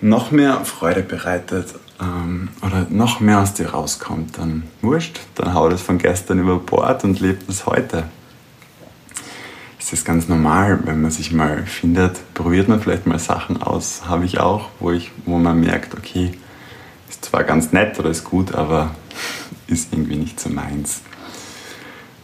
noch 0.00 0.32
mehr 0.32 0.64
Freude 0.64 1.02
bereitet 1.02 1.74
ähm, 2.00 2.48
oder 2.60 2.86
noch 2.90 3.20
mehr 3.20 3.40
aus 3.40 3.54
dir 3.54 3.70
rauskommt, 3.70 4.36
dann 4.38 4.64
wurscht, 4.82 5.20
dann 5.36 5.54
hau 5.54 5.68
das 5.68 5.80
von 5.80 5.98
gestern 5.98 6.40
über 6.40 6.58
Bord 6.58 7.04
und 7.04 7.20
lebt 7.20 7.48
es 7.48 7.66
heute. 7.66 8.04
Es 9.78 9.92
ist 9.92 10.04
ganz 10.04 10.28
normal, 10.28 10.80
wenn 10.84 11.02
man 11.02 11.12
sich 11.12 11.30
mal 11.30 11.64
findet, 11.66 12.34
probiert 12.34 12.68
man 12.68 12.80
vielleicht 12.80 13.06
mal 13.06 13.18
Sachen 13.20 13.62
aus, 13.62 14.02
habe 14.08 14.24
ich 14.24 14.40
auch, 14.40 14.70
wo, 14.80 14.90
ich, 14.90 15.12
wo 15.24 15.38
man 15.38 15.60
merkt, 15.60 15.94
okay, 15.94 16.32
ist 17.08 17.24
zwar 17.24 17.44
ganz 17.44 17.72
nett 17.72 17.98
oder 17.98 18.10
ist 18.10 18.24
gut, 18.24 18.54
aber 18.54 18.94
ist 19.66 19.92
irgendwie 19.92 20.16
nicht 20.16 20.38
so 20.40 20.48
meins. 20.50 21.02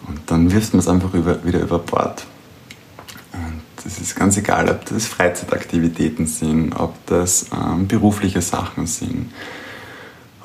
Und 0.07 0.21
dann 0.27 0.53
wirft 0.53 0.73
man 0.73 0.81
es 0.81 0.89
einfach 0.89 1.15
über, 1.15 1.45
wieder 1.45 1.61
über 1.61 1.79
Bord. 1.79 2.27
Und 3.33 3.63
es 3.87 3.99
ist 4.01 4.17
ganz 4.17 4.37
egal, 4.37 4.69
ob 4.69 4.85
das 4.87 5.07
Freizeitaktivitäten 5.07 6.27
sind, 6.27 6.73
ob 6.73 6.95
das 7.07 7.47
ähm, 7.53 7.87
berufliche 7.87 8.43
Sachen 8.43 8.87
sind, 8.87 9.33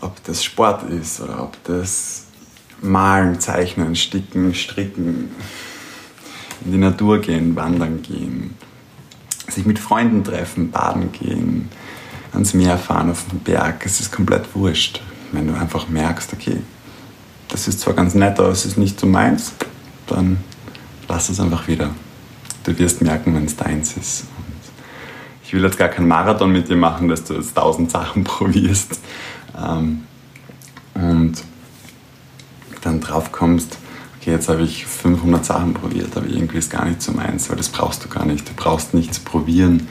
ob 0.01 0.24
das 0.24 0.44
Sport 0.44 0.89
ist 0.89 1.22
oder 1.22 1.44
ob 1.44 1.63
das 1.63 2.25
Malen, 2.82 3.39
Zeichnen, 3.39 3.96
Sticken, 3.96 4.54
Stricken, 4.54 5.32
in 6.63 6.72
die 6.72 6.77
Natur 6.77 7.20
gehen, 7.20 7.56
wandern 7.56 8.01
gehen, 8.01 8.56
sich 9.48 9.65
mit 9.65 9.80
Freunden 9.80 10.24
treffen, 10.24 10.72
baden 10.72 11.12
gehen, 11.12 11.70
ans 12.36 12.54
Meer 12.54 12.77
fahren, 12.77 13.12
auf 13.12 13.25
den 13.32 13.39
Berg. 13.39 13.86
Es 13.86 14.00
ist 14.00 14.12
komplett 14.12 14.44
wurscht, 14.54 15.01
wenn 15.32 15.48
du 15.48 15.54
einfach 15.56 15.88
merkst, 15.89 16.34
okay, 16.34 16.58
das 17.48 17.68
ist 17.68 17.80
zwar 17.80 17.94
ganz 17.94 18.13
nett, 18.13 18.39
aber 18.39 18.50
es 18.50 18.65
ist 18.65 18.77
nicht 18.77 19.00
so 19.00 19.08
meins, 19.08 19.54
dann 20.08 20.38
lass 21.08 21.30
es 21.30 21.39
einfach 21.39 21.68
wieder. 21.68 21.92
Du 22.63 22.77
wirst 22.77 23.01
merken, 23.01 23.36
wenn 23.36 23.46
es 23.46 23.56
deins 23.56 23.96
ist. 23.98 24.25
Und 24.38 24.46
ich 25.44 25.54
will 25.54 25.63
jetzt 25.63 25.77
gar 25.77 25.89
keinen 25.89 26.08
Marathon 26.08 26.51
mit 26.51 26.70
dir 26.70 26.75
machen, 26.75 27.08
dass 27.08 27.24
du 27.24 27.36
jetzt 27.36 27.56
tausend 27.56 27.92
Sachen 27.92 28.24
probierst 28.25 29.00
ähm, 29.58 30.04
und 30.94 31.36
dann 32.82 33.00
drauf 33.00 33.32
kommst, 33.32 33.77
okay, 34.20 34.32
jetzt 34.32 34.50
habe 34.50 34.63
ich 34.63 34.86
500 34.86 35.46
Sachen 35.46 35.74
probiert, 35.74 36.15
aber 36.15 36.27
irgendwie 36.27 36.58
ist 36.58 36.72
gar 36.72 36.86
nicht 36.86 37.01
so 37.01 37.12
meins, 37.12 37.50
weil 37.50 37.58
das 37.58 37.70
brauchst 37.70 38.04
du 38.04 38.10
gar 38.10 38.25
nicht. 38.25 38.48
Du 38.48 38.54
brauchst 38.56 38.94
nichts 38.94 39.20
probieren, 39.20 39.88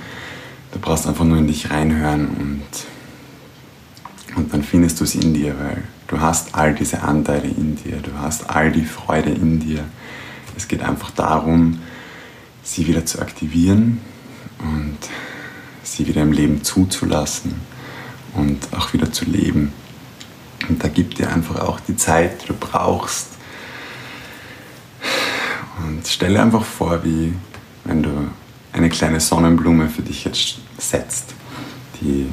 du 0.74 0.80
brauchst 0.80 1.06
einfach 1.06 1.24
nur 1.24 1.38
in 1.38 1.46
dich 1.46 1.70
reinhören 1.70 2.28
und, 2.28 4.36
und 4.36 4.52
dann 4.52 4.62
findest 4.62 5.00
du 5.00 5.04
es 5.04 5.14
in 5.14 5.32
dir, 5.32 5.58
weil 5.58 5.84
Du 6.06 6.20
hast 6.20 6.54
all 6.54 6.74
diese 6.74 7.02
Anteile 7.02 7.48
in 7.48 7.76
dir, 7.76 7.96
du 7.96 8.12
hast 8.18 8.50
all 8.50 8.70
die 8.70 8.84
Freude 8.84 9.30
in 9.30 9.58
dir. 9.58 9.84
Es 10.56 10.68
geht 10.68 10.82
einfach 10.82 11.10
darum, 11.10 11.80
sie 12.62 12.86
wieder 12.86 13.06
zu 13.06 13.20
aktivieren 13.20 14.00
und 14.58 14.98
sie 15.82 16.06
wieder 16.06 16.22
im 16.22 16.32
Leben 16.32 16.62
zuzulassen 16.62 17.54
und 18.34 18.74
auch 18.74 18.92
wieder 18.92 19.12
zu 19.12 19.24
leben. 19.24 19.72
Und 20.68 20.84
da 20.84 20.88
gibt 20.88 21.18
dir 21.18 21.30
einfach 21.30 21.60
auch 21.60 21.80
die 21.80 21.96
Zeit, 21.96 22.42
die 22.42 22.48
du 22.48 22.54
brauchst. 22.54 23.28
Und 25.84 26.06
stelle 26.06 26.40
einfach 26.40 26.64
vor, 26.64 27.04
wie 27.04 27.34
wenn 27.84 28.02
du 28.02 28.10
eine 28.72 28.88
kleine 28.88 29.20
Sonnenblume 29.20 29.88
für 29.88 30.02
dich 30.02 30.24
jetzt 30.24 30.58
setzt, 30.78 31.34
die 32.00 32.28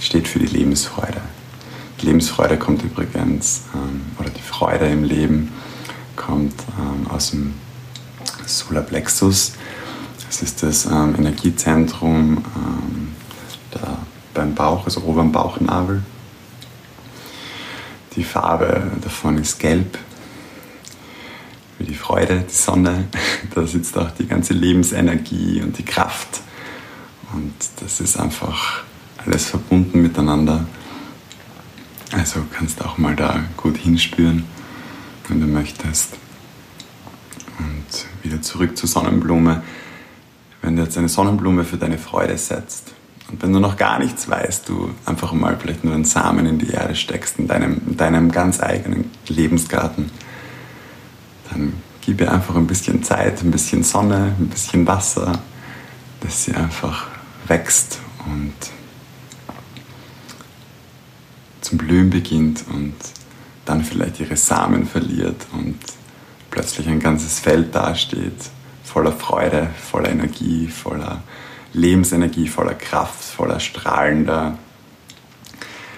steht 0.00 0.28
für 0.28 0.38
die 0.38 0.46
Lebensfreude. 0.46 1.20
Die 2.00 2.06
Lebensfreude 2.06 2.58
kommt 2.58 2.82
übrigens, 2.82 3.62
ähm, 3.74 4.02
oder 4.18 4.30
die 4.30 4.42
Freude 4.42 4.86
im 4.86 5.04
Leben 5.04 5.52
kommt 6.14 6.54
ähm, 6.78 7.10
aus 7.10 7.30
dem 7.30 7.54
Solarplexus. 8.44 9.52
Das 10.26 10.42
ist 10.42 10.62
das 10.62 10.86
ähm, 10.86 11.14
Energiezentrum 11.16 12.44
ähm, 12.56 13.14
da 13.70 13.98
beim 14.34 14.54
Bauch, 14.54 14.84
also 14.84 15.02
ober 15.02 15.22
am 15.22 15.32
Bauchnabel. 15.32 16.02
Die 18.14 18.24
Farbe 18.24 18.90
davon 19.02 19.38
ist 19.38 19.58
gelb, 19.58 19.98
wie 21.78 21.84
die 21.84 21.94
Freude, 21.94 22.44
die 22.48 22.54
Sonne. 22.54 23.08
Da 23.54 23.66
sitzt 23.66 23.96
auch 23.96 24.10
die 24.10 24.26
ganze 24.26 24.52
Lebensenergie 24.52 25.62
und 25.62 25.78
die 25.78 25.84
Kraft. 25.84 26.42
Und 27.36 27.52
das 27.80 28.00
ist 28.00 28.18
einfach 28.18 28.82
alles 29.18 29.44
verbunden 29.44 30.00
miteinander. 30.00 30.64
Also 32.12 32.40
kannst 32.50 32.82
auch 32.82 32.96
mal 32.96 33.14
da 33.14 33.40
gut 33.58 33.76
hinspüren, 33.76 34.44
wenn 35.28 35.42
du 35.42 35.46
möchtest. 35.46 36.16
Und 37.58 38.06
wieder 38.22 38.40
zurück 38.40 38.78
zur 38.78 38.88
Sonnenblume. 38.88 39.62
Wenn 40.62 40.76
du 40.76 40.82
jetzt 40.82 40.96
eine 40.96 41.10
Sonnenblume 41.10 41.64
für 41.64 41.76
deine 41.76 41.98
Freude 41.98 42.38
setzt 42.38 42.94
und 43.30 43.42
wenn 43.42 43.52
du 43.52 43.60
noch 43.60 43.76
gar 43.76 43.98
nichts 43.98 44.30
weißt, 44.30 44.66
du 44.70 44.94
einfach 45.04 45.32
mal 45.34 45.58
vielleicht 45.60 45.84
nur 45.84 45.92
einen 45.92 46.06
Samen 46.06 46.46
in 46.46 46.58
die 46.58 46.70
Erde 46.70 46.94
steckst, 46.94 47.38
in 47.38 47.48
deinem, 47.48 47.82
in 47.86 47.98
deinem 47.98 48.32
ganz 48.32 48.62
eigenen 48.62 49.10
Lebensgarten, 49.28 50.10
dann 51.50 51.74
gib 52.00 52.22
ihr 52.22 52.32
einfach 52.32 52.56
ein 52.56 52.66
bisschen 52.66 53.02
Zeit, 53.02 53.42
ein 53.42 53.50
bisschen 53.50 53.82
Sonne, 53.82 54.34
ein 54.40 54.46
bisschen 54.46 54.86
Wasser, 54.86 55.38
dass 56.20 56.44
sie 56.44 56.54
einfach 56.54 57.15
wächst 57.48 58.00
und 58.26 58.54
zum 61.60 61.78
Blühen 61.78 62.10
beginnt 62.10 62.64
und 62.68 62.94
dann 63.64 63.84
vielleicht 63.84 64.20
ihre 64.20 64.36
Samen 64.36 64.86
verliert 64.86 65.46
und 65.52 65.78
plötzlich 66.50 66.88
ein 66.88 67.00
ganzes 67.00 67.40
Feld 67.40 67.74
dasteht, 67.74 68.50
voller 68.84 69.12
Freude, 69.12 69.70
voller 69.90 70.10
Energie, 70.10 70.68
voller 70.68 71.22
Lebensenergie, 71.72 72.48
voller 72.48 72.74
Kraft, 72.74 73.22
voller 73.22 73.60
strahlender, 73.60 74.56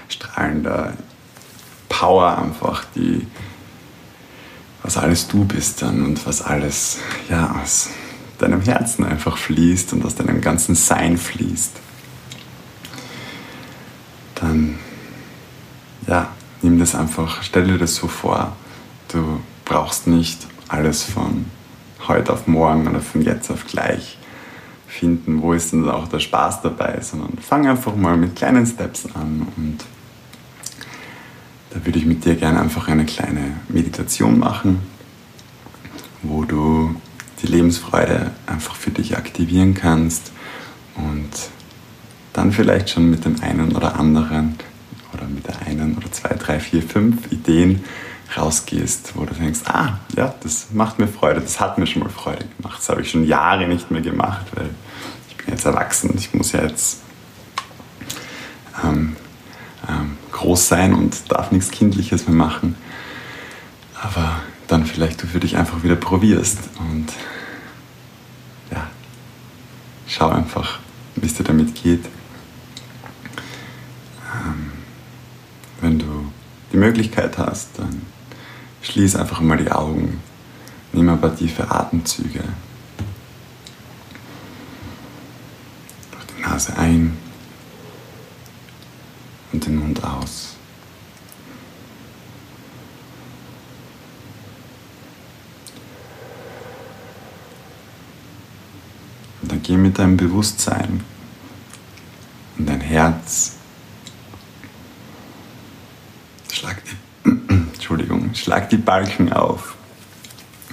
strahlender 0.08 0.94
Power 1.88 2.38
einfach, 2.38 2.84
die 2.94 3.26
was 4.82 4.96
alles 4.96 5.28
du 5.28 5.44
bist 5.44 5.82
dann 5.82 6.04
und 6.04 6.26
was 6.26 6.40
alles 6.40 6.98
ja 7.28 7.60
aus 7.62 7.90
deinem 8.38 8.60
Herzen 8.60 9.04
einfach 9.04 9.36
fließt 9.36 9.92
und 9.92 10.04
aus 10.04 10.14
deinem 10.14 10.40
ganzen 10.40 10.74
Sein 10.74 11.18
fließt. 11.18 11.76
Dann 14.36 14.78
ja, 16.06 16.28
nimm 16.62 16.78
das 16.78 16.94
einfach, 16.94 17.42
stell 17.42 17.66
dir 17.66 17.78
das 17.78 17.96
so 17.96 18.08
vor. 18.08 18.56
Du 19.08 19.40
brauchst 19.64 20.06
nicht 20.06 20.46
alles 20.68 21.02
von 21.02 21.46
heute 22.06 22.32
auf 22.32 22.46
morgen 22.46 22.86
oder 22.88 23.00
von 23.00 23.22
jetzt 23.22 23.50
auf 23.50 23.66
gleich 23.66 24.18
finden, 24.86 25.42
wo 25.42 25.52
ist 25.52 25.72
denn 25.72 25.88
auch 25.88 26.08
der 26.08 26.20
Spaß 26.20 26.62
dabei, 26.62 27.00
sondern 27.02 27.36
fang 27.38 27.66
einfach 27.66 27.94
mal 27.94 28.16
mit 28.16 28.36
kleinen 28.36 28.66
Steps 28.66 29.06
an 29.14 29.46
und 29.56 29.84
da 31.70 31.84
würde 31.84 31.98
ich 31.98 32.06
mit 32.06 32.24
dir 32.24 32.34
gerne 32.34 32.60
einfach 32.60 32.88
eine 32.88 33.04
kleine 33.04 33.56
Meditation 33.68 34.38
machen, 34.38 34.80
wo 36.22 36.44
du 36.44 36.94
die 37.42 37.46
Lebensfreude 37.46 38.32
einfach 38.46 38.74
für 38.74 38.90
dich 38.90 39.16
aktivieren 39.16 39.74
kannst 39.74 40.32
und 40.96 41.30
dann 42.32 42.52
vielleicht 42.52 42.90
schon 42.90 43.10
mit 43.10 43.24
dem 43.24 43.40
einen 43.42 43.74
oder 43.74 43.98
anderen 43.98 44.56
oder 45.12 45.26
mit 45.26 45.46
der 45.46 45.66
einen 45.66 45.96
oder 45.96 46.10
zwei, 46.12 46.34
drei, 46.34 46.60
vier, 46.60 46.82
fünf 46.82 47.32
Ideen 47.32 47.84
rausgehst, 48.36 49.12
wo 49.14 49.24
du 49.24 49.34
denkst, 49.34 49.60
ah, 49.66 49.98
ja, 50.16 50.34
das 50.42 50.68
macht 50.72 50.98
mir 50.98 51.08
Freude, 51.08 51.40
das 51.40 51.60
hat 51.60 51.78
mir 51.78 51.86
schon 51.86 52.02
mal 52.02 52.10
Freude 52.10 52.44
gemacht, 52.56 52.78
das 52.78 52.88
habe 52.90 53.00
ich 53.00 53.10
schon 53.10 53.24
Jahre 53.24 53.66
nicht 53.66 53.90
mehr 53.90 54.02
gemacht, 54.02 54.46
weil 54.54 54.68
ich 55.28 55.36
bin 55.36 55.48
jetzt 55.48 55.64
erwachsen, 55.64 56.12
ich 56.16 56.34
muss 56.34 56.52
ja 56.52 56.62
jetzt 56.62 57.00
ähm, 58.84 59.16
ähm, 59.88 60.18
groß 60.30 60.68
sein 60.68 60.94
und 60.94 61.32
darf 61.32 61.50
nichts 61.52 61.70
Kindliches 61.70 62.26
mehr 62.28 62.36
machen. 62.36 62.76
Aber 64.00 64.40
dann 64.68 64.86
vielleicht 64.86 65.22
du 65.22 65.26
für 65.26 65.40
dich 65.40 65.56
einfach 65.56 65.82
wieder 65.82 65.96
probierst 65.96 66.58
und 66.78 67.06
ja, 68.70 68.88
schau 70.06 70.28
einfach, 70.28 70.78
wie 71.16 71.26
es 71.26 71.34
dir 71.34 71.44
damit 71.44 71.74
geht. 71.74 72.04
Ähm, 74.32 74.72
wenn 75.80 75.98
du 75.98 76.30
die 76.70 76.76
Möglichkeit 76.76 77.38
hast, 77.38 77.70
dann 77.78 78.02
schließ 78.82 79.16
einfach 79.16 79.40
mal 79.40 79.56
die 79.56 79.72
Augen, 79.72 80.20
nimm 80.92 81.08
ein 81.08 81.20
paar 81.20 81.34
tiefe 81.34 81.70
Atemzüge. 81.70 82.44
Durch 86.12 86.24
die 86.36 86.42
Nase 86.42 86.76
ein 86.76 87.16
und 89.52 89.64
den 89.64 89.76
Mund 89.76 90.04
aus. 90.04 90.57
Geh 99.68 99.76
mit 99.76 99.98
deinem 99.98 100.16
Bewusstsein 100.16 101.04
in 102.58 102.64
dein 102.64 102.80
Herz. 102.80 103.56
Schlag 106.50 106.82
die, 106.86 107.30
Entschuldigung, 107.74 108.34
schlag 108.34 108.70
die 108.70 108.78
Balken 108.78 109.30
auf. 109.30 109.76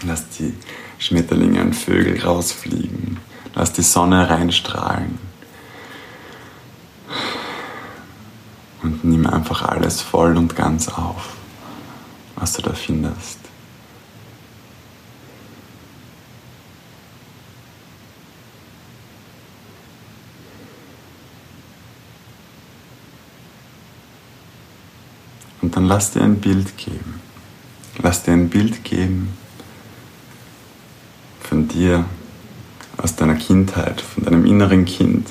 Lass 0.03 0.29
die 0.29 0.53
Schmetterlinge 0.97 1.61
und 1.61 1.73
Vögel 1.73 2.23
rausfliegen. 2.23 3.17
Lass 3.53 3.73
die 3.73 3.81
Sonne 3.81 4.29
reinstrahlen. 4.29 5.19
und 8.81 9.03
nimm 9.03 9.25
einfach 9.25 9.63
alles 9.63 9.99
voll 9.99 10.37
und 10.37 10.55
ganz 10.55 10.89
auf, 10.89 11.35
was 12.35 12.53
du 12.53 12.61
da 12.61 12.73
findest. 12.73 13.39
Dann 25.85 25.89
lass 25.89 26.09
dir 26.09 26.23
ein 26.23 26.41
Bild 26.41 26.77
geben. 26.77 27.21
Lass 27.99 28.23
dir 28.23 28.31
ein 28.31 28.49
Bild 28.49 28.83
geben 28.83 29.37
von 31.41 31.67
dir, 31.67 32.05
aus 32.97 33.15
deiner 33.15 33.35
Kindheit, 33.35 34.01
von 34.01 34.23
deinem 34.23 34.47
inneren 34.47 34.85
Kind, 34.85 35.29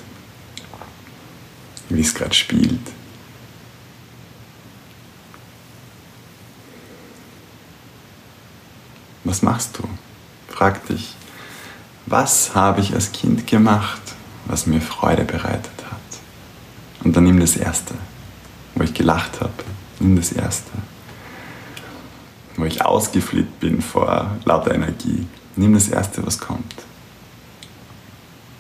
wie 1.89 2.03
es 2.03 2.15
gerade 2.15 2.35
spielt. 2.35 2.93
Was 9.25 9.43
machst 9.43 9.77
du? 9.79 9.83
Frag 10.49 10.87
dich, 10.87 11.17
was 12.07 12.55
habe 12.55 12.81
ich 12.81 12.95
als 12.95 13.11
Kind 13.11 13.49
gemacht, 13.49 14.03
was 14.45 14.67
mir 14.67 14.81
Freude 14.81 15.25
bereitet 15.25 15.85
hat? 15.91 17.03
Und 17.03 17.17
dann 17.17 17.25
nimm 17.25 17.41
das 17.41 17.57
Erste, 17.57 17.95
wo 18.77 18.85
ich 18.85 18.95
gelacht 18.95 19.41
habe. 19.41 19.53
Nimm 20.01 20.17
das 20.17 20.33
Erste. 20.33 20.73
Wo 22.57 22.65
ich 22.65 22.83
ausgeflippt 22.85 23.61
bin 23.61 23.83
vor 23.83 24.37
lauter 24.45 24.75
Energie. 24.75 25.27
Nimm 25.57 25.75
das 25.75 25.89
Erste, 25.89 26.25
was 26.27 26.39
kommt. 26.39 26.75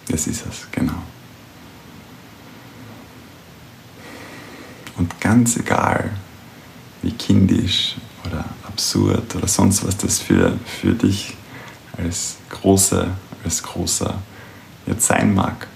Das 0.08 0.26
ist 0.26 0.44
es, 0.46 0.66
genau. 0.70 1.02
Und 4.96 5.20
ganz 5.20 5.56
egal, 5.56 6.10
wie 7.02 7.12
kindisch 7.12 7.96
oder 8.24 8.44
absurd 8.66 9.34
oder 9.34 9.48
sonst 9.48 9.84
was 9.86 9.96
das 9.96 10.18
für, 10.18 10.58
für 10.64 10.92
dich 10.92 11.36
als 11.96 12.36
große, 12.50 13.08
als 13.42 13.62
großer 13.62 14.14
jetzt 14.86 15.06
sein 15.06 15.34
mag. 15.34 15.66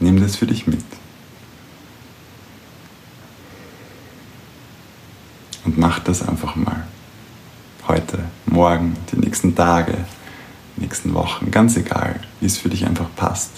Nimm 0.00 0.20
das 0.20 0.36
für 0.36 0.46
dich 0.46 0.66
mit. 0.66 0.84
Und 5.64 5.78
mach 5.78 5.98
das 5.98 6.26
einfach 6.26 6.56
mal. 6.56 6.84
Heute, 7.88 8.18
morgen, 8.46 8.96
die 9.12 9.16
nächsten 9.16 9.54
Tage, 9.54 9.94
die 10.76 10.82
nächsten 10.82 11.14
Wochen, 11.14 11.50
ganz 11.50 11.76
egal, 11.76 12.20
wie 12.40 12.46
es 12.46 12.58
für 12.58 12.68
dich 12.68 12.86
einfach 12.86 13.08
passt. 13.16 13.50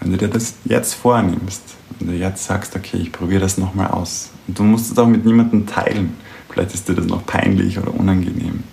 Wenn 0.00 0.12
du 0.12 0.18
dir 0.18 0.28
das 0.28 0.54
jetzt 0.64 0.94
vornimmst, 0.94 1.62
wenn 1.98 2.08
du 2.08 2.14
jetzt 2.14 2.44
sagst, 2.44 2.74
okay, 2.74 2.96
ich 2.96 3.12
probiere 3.12 3.40
das 3.40 3.58
nochmal 3.58 3.88
aus. 3.88 4.30
Und 4.46 4.58
du 4.58 4.62
musst 4.62 4.90
es 4.90 4.98
auch 4.98 5.06
mit 5.06 5.24
niemandem 5.24 5.66
teilen. 5.66 6.16
Vielleicht 6.48 6.74
ist 6.74 6.88
dir 6.88 6.94
das 6.94 7.06
noch 7.06 7.24
peinlich 7.26 7.78
oder 7.78 7.94
unangenehm. 7.94 8.64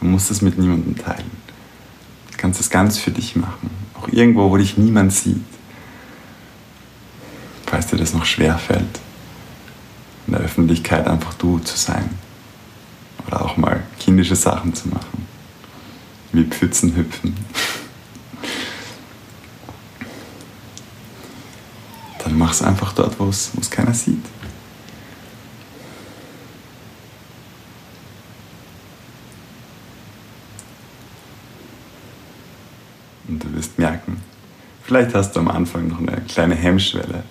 Du 0.00 0.06
musst 0.06 0.30
es 0.30 0.42
mit 0.42 0.58
niemandem 0.58 0.96
teilen. 0.96 1.30
Du 2.32 2.36
kannst 2.36 2.60
es 2.60 2.70
ganz 2.70 2.98
für 2.98 3.10
dich 3.10 3.36
machen. 3.36 3.70
Auch 3.94 4.08
irgendwo, 4.08 4.50
wo 4.50 4.56
dich 4.56 4.76
niemand 4.76 5.12
sieht. 5.12 5.44
Falls 7.66 7.88
dir 7.88 7.96
das 7.96 8.14
noch 8.14 8.24
schwer 8.24 8.58
fällt, 8.58 9.00
in 10.26 10.32
der 10.32 10.42
Öffentlichkeit 10.42 11.06
einfach 11.06 11.34
du 11.34 11.58
zu 11.58 11.76
sein. 11.76 12.10
Oder 13.26 13.44
auch 13.44 13.56
mal 13.56 13.82
kindische 13.98 14.36
Sachen 14.36 14.74
zu 14.74 14.88
machen. 14.88 15.26
Wie 16.32 16.44
Pfützen 16.44 16.94
hüpfen. 16.96 17.36
Dann 22.22 22.36
mach 22.36 22.52
es 22.52 22.62
einfach 22.62 22.92
dort, 22.92 23.18
wo 23.18 23.28
es 23.28 23.52
keiner 23.70 23.94
sieht. 23.94 24.24
Und 33.28 33.42
du 33.42 33.52
wirst 33.54 33.78
merken, 33.78 34.20
vielleicht 34.82 35.14
hast 35.14 35.32
du 35.32 35.40
am 35.40 35.48
Anfang 35.48 35.88
noch 35.88 35.98
eine 35.98 36.20
kleine 36.22 36.54
Hemmschwelle, 36.54 37.24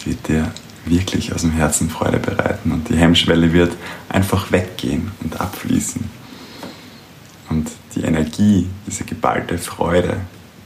es 0.00 0.06
wird 0.06 0.28
dir 0.28 0.50
wirklich 0.86 1.34
aus 1.34 1.42
dem 1.42 1.50
Herzen 1.50 1.90
Freude 1.90 2.18
bereiten 2.18 2.72
und 2.72 2.88
die 2.88 2.96
Hemmschwelle 2.96 3.52
wird 3.52 3.76
einfach 4.08 4.50
weggehen 4.50 5.12
und 5.22 5.38
abfließen. 5.38 6.08
Und 7.50 7.70
die 7.94 8.02
Energie, 8.02 8.66
diese 8.86 9.04
geballte 9.04 9.58
Freude 9.58 10.16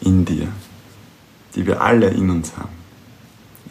in 0.03 0.25
dir, 0.25 0.47
die 1.57 1.67
wir 1.67 1.81
alle 1.81 2.09
in 2.11 2.31
uns 2.31 2.57
haben. 2.57 2.75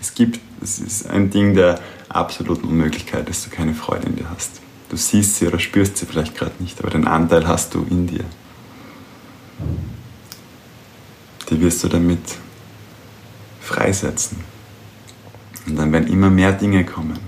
Es 0.01 0.13
gibt, 0.13 0.41
es 0.61 0.79
ist 0.79 1.09
ein 1.09 1.29
Ding 1.29 1.55
der 1.55 1.79
absoluten 2.09 2.67
Unmöglichkeit, 2.67 3.29
dass 3.29 3.45
du 3.45 3.49
keine 3.49 3.73
Freude 3.73 4.07
in 4.07 4.17
dir 4.17 4.29
hast. 4.29 4.59
Du 4.89 4.97
siehst 4.97 5.37
sie 5.37 5.47
oder 5.47 5.59
spürst 5.59 5.95
sie 5.95 6.05
vielleicht 6.05 6.35
gerade 6.35 6.61
nicht, 6.61 6.79
aber 6.81 6.89
den 6.89 7.07
Anteil 7.07 7.47
hast 7.47 7.73
du 7.73 7.85
in 7.89 8.07
dir. 8.07 8.25
Die 11.49 11.61
wirst 11.61 11.83
du 11.85 11.87
damit 11.87 12.19
freisetzen. 13.61 14.52
Und 15.65 15.77
dann 15.77 15.91
werden 15.91 16.11
immer 16.11 16.29
mehr 16.29 16.51
Dinge 16.51 16.85
kommen. 16.85 17.19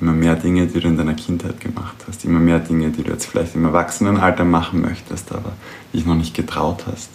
Immer 0.00 0.12
mehr 0.12 0.36
Dinge, 0.36 0.66
die 0.66 0.78
du 0.78 0.86
in 0.86 0.96
deiner 0.96 1.14
Kindheit 1.14 1.60
gemacht 1.60 1.96
hast. 2.06 2.24
Immer 2.24 2.38
mehr 2.38 2.60
Dinge, 2.60 2.90
die 2.90 3.02
du 3.02 3.10
jetzt 3.10 3.26
vielleicht 3.26 3.56
im 3.56 3.64
Erwachsenenalter 3.64 4.44
machen 4.44 4.80
möchtest, 4.80 5.32
aber 5.32 5.52
dich 5.92 6.06
noch 6.06 6.14
nicht 6.14 6.34
getraut 6.34 6.84
hast. 6.86 7.10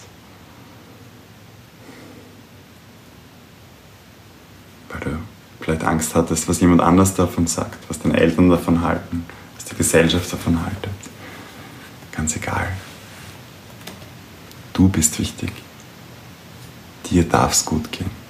Weil 4.89 4.99
du 4.99 5.17
vielleicht 5.61 5.85
Angst 5.85 6.13
hattest, 6.13 6.49
was 6.49 6.59
jemand 6.59 6.81
anders 6.81 7.15
davon 7.15 7.47
sagt, 7.47 7.77
was 7.87 7.99
deine 7.99 8.17
Eltern 8.17 8.49
davon 8.49 8.81
halten, 8.81 9.25
was 9.55 9.63
die 9.63 9.75
Gesellschaft 9.75 10.31
davon 10.33 10.59
haltet. 10.61 10.91
Ganz 12.11 12.35
egal. 12.35 12.67
Du 14.73 14.89
bist 14.89 15.17
wichtig. 15.19 15.51
Dir 17.09 17.23
darf 17.23 17.53
es 17.53 17.63
gut 17.63 17.91
gehen. 17.91 18.22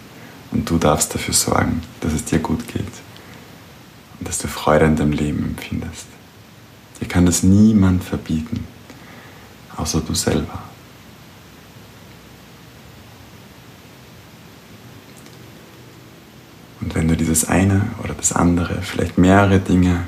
Und 0.54 0.70
du 0.70 0.78
darfst 0.78 1.14
dafür 1.16 1.34
sorgen, 1.34 1.82
dass 2.00 2.14
es 2.14 2.26
dir 2.26 2.38
gut 2.38 2.68
geht. 2.68 2.86
Und 4.20 4.28
dass 4.30 4.38
du 4.38 4.48
Freude 4.48 4.86
in 4.86 4.96
deinem 4.96 5.12
Leben 5.12 5.44
empfindest. 5.44 6.06
Dir 7.02 7.08
kann 7.08 7.26
das 7.26 7.42
niemand 7.42 8.04
verbieten, 8.04 8.66
außer 9.76 10.02
du 10.02 10.14
selber. 10.14 10.62
Und 16.82 16.94
wenn 16.94 17.08
du 17.08 17.18
dieses 17.18 17.46
eine 17.46 17.88
oder 18.04 18.14
das 18.14 18.32
andere, 18.32 18.82
vielleicht 18.84 19.18
mehrere 19.18 19.60
Dinge 19.60 20.06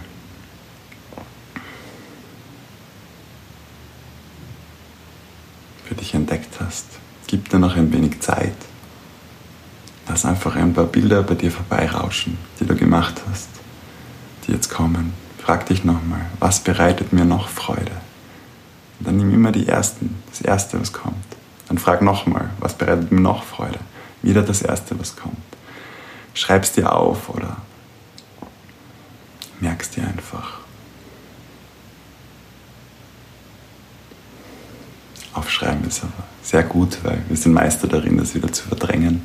für 5.86 5.96
dich 5.96 6.14
entdeckt 6.14 6.60
hast, 6.60 6.86
gib 7.26 7.50
dir 7.50 7.58
noch 7.58 7.76
ein 7.76 7.92
wenig 7.92 8.20
Zeit 8.20 8.54
Lass 10.08 10.26
einfach 10.26 10.56
ein 10.56 10.74
paar 10.74 10.86
Bilder 10.86 11.24
bei 11.24 11.36
dir 11.36 11.52
vorbeirauschen, 11.52 12.38
die 12.60 12.66
du 12.66 12.76
gemacht 12.76 13.22
hast, 13.30 13.50
die 14.46 14.52
jetzt 14.52 14.70
kommen. 14.70 15.14
Frag 15.40 15.66
dich 15.66 15.84
nochmal, 15.84 16.26
was 16.40 16.60
bereitet 16.60 17.12
mir 17.14 17.26
noch 17.26 17.50
Freude? 17.50 17.92
Und 19.00 19.08
dann 19.08 19.18
nimm 19.18 19.34
immer 19.34 19.52
die 19.52 19.68
ersten, 19.68 20.16
das 20.30 20.42
erste, 20.42 20.80
was 20.80 20.94
kommt. 20.94 21.16
Dann 21.68 21.78
frag 21.78 22.02
nochmal, 22.02 22.50
was 22.60 22.76
bereitet 22.76 23.12
mir 23.12 23.22
noch 23.22 23.44
Freude? 23.44 23.80
Wieder 24.22 24.44
das 24.44 24.62
erste, 24.62 25.00
was 25.00 25.16
kommt. 25.16 25.38
Schreib's 26.34 26.72
dir 26.74 26.94
auf 26.94 27.30
oder 27.30 27.58
merkst 29.60 29.96
dir 29.96 30.04
einfach. 30.04 30.60
Aufschreiben 35.34 35.86
ist 35.86 36.04
aber 36.04 36.24
sehr 36.44 36.64
gut, 36.64 36.98
weil 37.04 37.22
wir 37.28 37.36
sind 37.36 37.54
Meister 37.54 37.88
darin, 37.88 38.18
das 38.18 38.36
wieder 38.36 38.52
zu 38.52 38.68
verdrängen. 38.68 39.22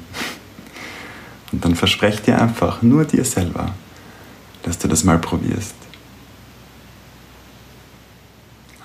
Und 1.52 1.64
dann 1.64 1.74
versprech 1.74 2.22
dir 2.22 2.40
einfach, 2.40 2.82
nur 2.82 3.04
dir 3.04 3.24
selber, 3.24 3.74
dass 4.62 4.78
du 4.78 4.88
das 4.88 5.04
mal 5.04 5.18
probierst. 5.18 5.74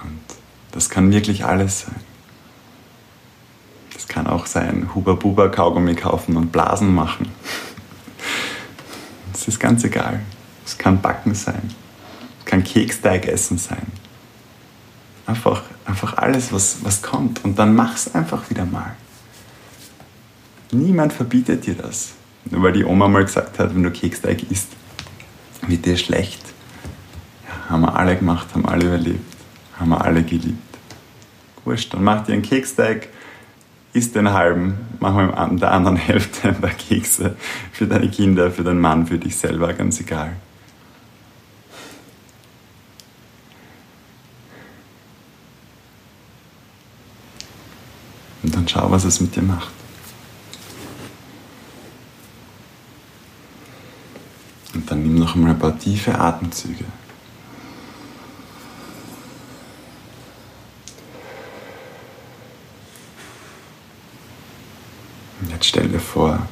Und 0.04 0.22
das 0.72 0.90
kann 0.90 1.12
wirklich 1.12 1.46
alles 1.46 1.82
sein. 1.82 2.02
Das 3.94 4.08
kann 4.08 4.28
auch 4.28 4.46
sein, 4.46 4.90
Huber-Buber 4.96 5.50
Kaugummi 5.52 5.96
kaufen 5.96 6.38
und 6.38 6.52
Blasen 6.52 6.94
machen. 6.94 7.32
Es 9.34 9.48
ist 9.48 9.60
ganz 9.60 9.84
egal. 9.84 10.22
Es 10.66 10.78
kann 10.78 11.02
Backen 11.02 11.36
sein. 11.36 11.72
Es 12.40 12.46
kann 12.46 12.64
Keksteig 12.64 13.28
essen 13.28 13.58
sein. 13.58 13.86
Einfach, 15.28 15.64
einfach 15.86 16.18
alles, 16.18 16.52
was, 16.52 16.78
was 16.84 17.02
kommt. 17.02 17.44
Und 17.44 17.60
dann 17.60 17.76
mach's 17.76 18.14
einfach 18.14 18.50
wieder 18.50 18.66
mal. 18.66 18.96
Niemand 20.72 21.14
verbietet 21.14 21.66
dir 21.66 21.76
das. 21.76 22.14
Nur 22.52 22.64
weil 22.64 22.74
die 22.74 22.86
Oma 22.86 23.08
mal 23.08 23.26
gesagt 23.26 23.60
hat, 23.60 23.76
wenn 23.76 23.84
du 23.84 23.92
Keksteig 23.92 24.50
isst, 24.52 24.70
wird 25.68 25.86
dir 25.86 25.98
schlecht. 25.98 26.42
Ja, 27.48 27.72
haben 27.72 27.82
wir 27.82 27.96
alle 27.96 28.16
gemacht, 28.16 28.48
haben 28.54 28.66
alle 28.66 28.86
überlebt, 28.86 29.36
haben 29.80 29.90
wir 29.90 30.04
alle 30.04 30.24
geliebt. 30.24 30.62
Wurscht, 31.64 31.94
dann 31.94 32.04
mach 32.04 32.24
dir 32.24 32.34
einen 32.34 32.44
Keksteig, 32.44 33.10
isst 33.94 34.16
den 34.16 34.32
halben, 34.32 34.78
mach 35.00 35.14
mal 35.14 35.50
in 35.50 35.58
der 35.58 35.72
anderen 35.72 35.98
Hälfte 35.98 36.48
ein 36.50 36.62
paar 36.62 36.70
Kekse 36.72 37.36
für 37.72 37.88
deine 37.88 38.10
Kinder, 38.10 38.52
für 38.52 38.64
deinen 38.64 38.82
Mann, 38.82 39.08
für 39.08 39.18
dich 39.18 39.36
selber, 39.36 39.74
ganz 39.74 40.00
egal. 40.00 40.36
Und 48.44 48.56
dann 48.56 48.68
schau, 48.68 48.92
was 48.92 49.06
es 49.06 49.20
mit 49.20 49.36
dir 49.36 49.42
macht. 49.42 49.85
Und 54.76 54.92
dann 54.92 55.04
nimm 55.04 55.16
noch 55.16 55.36
einmal 55.36 55.52
ein 55.52 55.60
paar 55.60 55.80
tiefe 55.80 56.20
Atemzüge. 56.20 56.84
Und 65.42 65.50
jetzt 65.50 65.66
stell 65.66 65.88
dir 65.88 66.00
vor, 66.00 66.46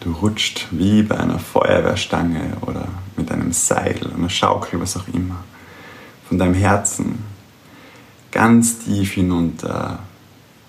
du 0.00 0.12
rutscht 0.12 0.66
wie 0.70 1.02
bei 1.02 1.18
einer 1.18 1.38
Feuerwehrstange 1.38 2.56
oder 2.62 2.88
mit 3.16 3.30
einem 3.30 3.52
Seil, 3.52 4.00
einer 4.14 4.30
Schaukel, 4.30 4.80
was 4.80 4.96
auch 4.96 5.08
immer, 5.08 5.44
von 6.28 6.38
deinem 6.38 6.54
Herzen 6.54 7.18
ganz 8.30 8.78
tief 8.78 9.12
hinunter 9.12 9.98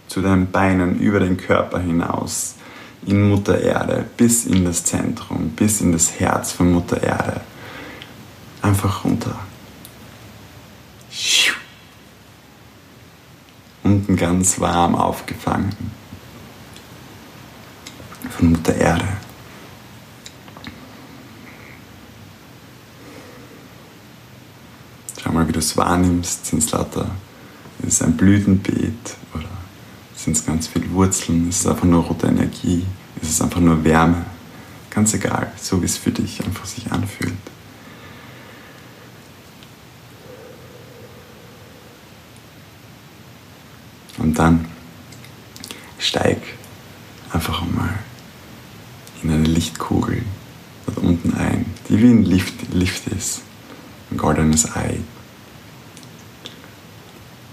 zu 0.07 0.21
deinen 0.21 0.51
Beinen 0.51 0.99
über 0.99 1.19
den 1.19 1.37
Körper 1.37 1.79
hinaus 1.79 2.55
in 3.05 3.29
Mutter 3.29 3.61
Erde, 3.61 4.05
bis 4.17 4.45
in 4.45 4.65
das 4.65 4.83
Zentrum, 4.83 5.49
bis 5.49 5.81
in 5.81 5.91
das 5.91 6.19
Herz 6.19 6.51
von 6.51 6.71
Mutter 6.71 7.01
Erde. 7.01 7.41
Einfach 8.61 9.05
runter. 9.05 9.35
Unten 13.83 14.17
ganz 14.17 14.59
warm 14.59 14.95
aufgefangen 14.95 15.75
von 18.29 18.51
Mutter 18.51 18.75
Erde. 18.75 19.07
Schau 25.21 25.31
mal, 25.31 25.47
wie 25.47 25.53
du 25.53 25.59
es 25.59 25.75
wahrnimmst. 25.77 26.45
Sind 26.45 26.63
es 26.63 26.71
lauter, 26.71 27.09
ist 27.79 27.93
es 27.93 28.01
ein 28.01 28.17
Blütenbeet 28.17 29.15
oder 29.33 29.56
sind 30.27 30.35
es 30.35 30.45
ganz 30.45 30.67
viele 30.67 30.91
Wurzeln? 30.91 31.47
Ist 31.47 31.61
es 31.61 31.67
einfach 31.67 31.85
nur 31.85 32.03
rote 32.03 32.27
Energie? 32.27 32.85
Ist 33.21 33.31
es 33.31 33.41
einfach 33.41 33.61
nur 33.61 33.81
Wärme? 33.85 34.25
Ganz 34.89 35.13
egal, 35.13 35.53
so 35.55 35.81
wie 35.81 35.85
es 35.85 35.95
für 35.95 36.11
dich 36.11 36.43
einfach 36.43 36.65
sich 36.65 36.91
anfühlt. 36.91 37.33
Und 44.17 44.37
dann 44.37 44.65
steig 45.97 46.41
einfach 47.31 47.61
mal 47.61 47.97
in 49.23 49.31
eine 49.31 49.47
Lichtkugel 49.47 50.23
dort 50.87 50.97
unten 50.97 51.37
ein, 51.37 51.65
die 51.87 52.01
wie 52.01 52.09
ein 52.09 52.25
Lift, 52.25 52.73
Lift 52.73 53.07
ist, 53.07 53.43
ein 54.11 54.17
goldenes 54.17 54.75
Ei. 54.75 54.99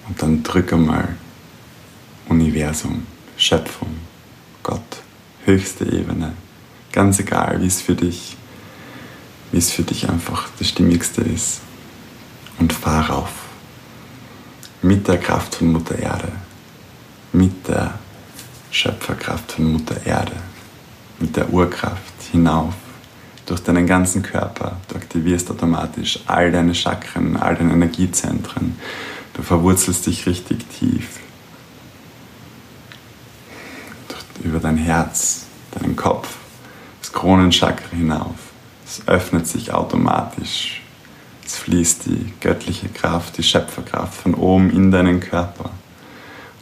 Und 0.09 0.21
dann 0.21 0.43
drück 0.43 0.73
einmal 0.73 1.15
Universum, 2.35 3.07
Schöpfung, 3.37 3.95
Gott, 4.65 5.03
höchste 5.45 5.85
Ebene, 5.85 6.33
ganz 6.91 7.21
egal, 7.21 7.63
wie 7.63 7.67
es 7.69 7.81
für 7.81 7.95
dich, 7.95 8.37
wie 9.53 9.59
es 9.59 9.71
für 9.71 9.85
dich 9.85 10.09
einfach 10.09 10.49
das 10.59 10.69
Stimmigste 10.69 11.21
ist. 11.23 11.61
Und 12.59 12.73
fahr 12.73 13.09
auf. 13.11 13.31
Mit 14.83 15.07
der 15.07 15.19
Kraft 15.19 15.55
von 15.55 15.73
Mutter 15.73 15.97
Erde, 15.97 16.33
mit 17.33 17.69
der 17.69 17.99
Schöpferkraft 18.73 19.53
von 19.53 19.73
Mutter 19.73 20.05
Erde, 20.05 20.37
mit 21.21 21.37
der 21.37 21.53
Urkraft 21.53 22.15
hinauf 22.33 22.75
durch 23.47 23.61
deinen 23.61 23.87
ganzen 23.87 24.23
Körper. 24.23 24.81
Du 24.89 24.97
aktivierst 24.97 25.51
automatisch 25.53 26.19
all 26.27 26.51
deine 26.51 26.75
Chakren, 26.75 27.37
all 27.37 27.55
deine 27.55 27.75
Energiezentren. 27.75 28.77
Du 29.35 29.43
verwurzelst 29.43 30.07
dich 30.07 30.27
richtig 30.27 30.65
tief. 30.69 31.21
Über 34.45 34.61
dein 34.61 34.77
Herz, 34.77 35.47
deinen 35.73 35.97
Kopf, 35.97 36.29
das 37.01 37.13
Kronenchakra 37.13 37.97
hinauf. 37.97 38.37
Es 38.87 39.09
öffnet 39.09 39.49
sich 39.49 39.73
automatisch. 39.73 40.83
Es 41.45 41.57
fließt 41.57 42.07
die 42.07 42.33
göttliche 42.41 42.91
Kraft, 42.91 43.39
die 43.39 43.43
Schöpferkraft 43.43 44.15
von 44.15 44.35
oben 44.35 44.71
in 44.71 44.91
deinen 44.91 45.21
Körper. 45.21 45.71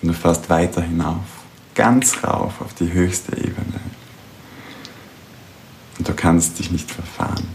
Und 0.01 0.09
du 0.09 0.15
fährst 0.15 0.49
weiter 0.49 0.81
hinauf, 0.81 1.27
ganz 1.75 2.23
rauf 2.25 2.61
auf 2.61 2.73
die 2.75 2.93
höchste 2.93 3.37
Ebene, 3.37 3.81
und 5.99 6.09
du 6.09 6.15
kannst 6.15 6.59
dich 6.59 6.71
nicht 6.71 6.91
verfahren. 6.91 7.47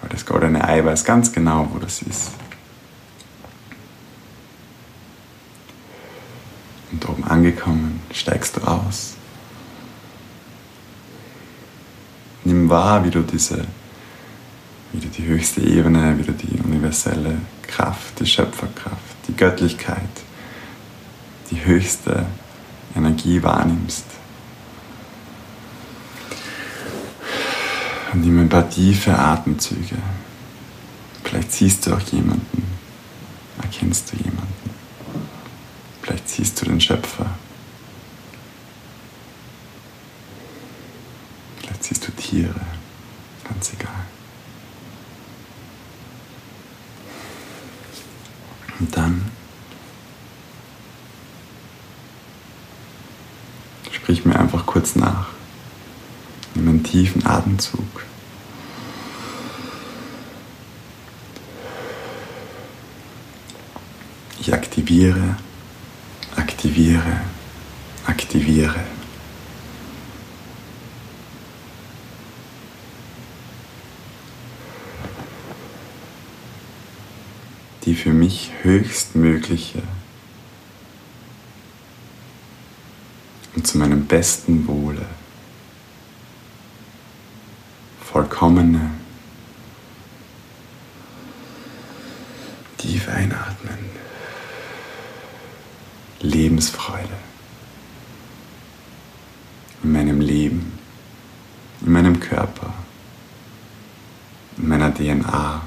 Weil 0.00 0.10
das 0.10 0.24
goldene 0.24 0.66
Ei 0.66 0.82
weiß 0.84 1.04
ganz 1.04 1.32
genau, 1.32 1.68
wo 1.72 1.78
das 1.78 2.00
ist. 2.00 2.30
Und 6.90 7.06
oben 7.06 7.24
angekommen 7.24 7.97
steigst 8.12 8.56
du 8.56 8.60
aus. 8.62 9.14
Nimm 12.44 12.68
wahr, 12.68 13.04
wie 13.04 13.10
du 13.10 13.22
diese, 13.22 13.66
wie 14.92 15.00
du 15.00 15.08
die 15.08 15.26
höchste 15.26 15.60
Ebene, 15.60 16.18
wie 16.18 16.22
du 16.22 16.32
die 16.32 16.60
universelle 16.60 17.38
Kraft, 17.62 18.20
die 18.20 18.26
Schöpferkraft, 18.26 19.16
die 19.28 19.36
Göttlichkeit, 19.36 20.08
die 21.50 21.64
höchste 21.64 22.26
Energie 22.96 23.42
wahrnimmst. 23.42 24.04
Und 28.12 28.22
nimm 28.22 28.40
ein 28.40 28.48
paar 28.48 28.68
tiefe 28.70 29.16
Atemzüge. 29.16 29.96
Vielleicht 31.24 31.52
siehst 31.52 31.86
du 31.86 31.94
auch 31.94 32.00
jemanden, 32.00 32.62
erkennst 33.60 34.10
du 34.10 34.16
jemanden. 34.16 34.70
Vielleicht 36.00 36.28
siehst 36.28 36.60
du 36.60 36.64
den 36.64 36.80
Schöpfer. 36.80 37.26
Vielleicht 41.60 41.84
siehst 41.84 42.08
du 42.08 42.12
Tiere, 42.28 42.60
ganz 43.48 43.72
egal. 43.72 44.04
Und 48.78 48.94
dann 48.94 49.30
sprich 53.90 54.26
mir 54.26 54.38
einfach 54.38 54.66
kurz 54.66 54.94
nach. 54.94 55.28
Nimm 56.54 56.68
einen 56.68 56.84
tiefen 56.84 57.24
Atemzug. 57.24 58.04
Ich 64.38 64.52
aktiviere, 64.52 65.36
aktiviere, 66.36 67.22
aktiviere. 68.04 68.84
Die 77.87 77.87
für 77.98 78.12
mich 78.12 78.52
höchstmögliche. 78.62 79.82
Und 83.54 83.66
zu 83.66 83.78
meinem 83.78 84.06
besten 84.06 84.66
Wohle. 84.68 85.04
Vollkommene. 88.00 88.90
Tief 92.76 93.08
einatmen. 93.08 93.78
Lebensfreude. 96.20 97.18
In 99.82 99.92
meinem 99.92 100.20
Leben, 100.20 100.78
in 101.80 101.92
meinem 101.92 102.18
Körper, 102.20 102.74
in 104.56 104.68
meiner 104.68 104.92
DNA, 104.92 105.62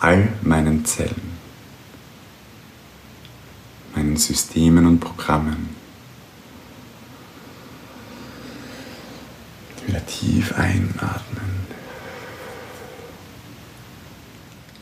all 0.00 0.28
meinen 0.42 0.84
Zellen, 0.84 1.38
meinen 3.94 4.16
Systemen 4.16 4.86
und 4.86 5.00
Programmen. 5.00 5.76
Wieder 9.86 10.04
tief 10.06 10.52
einatmen. 10.52 11.58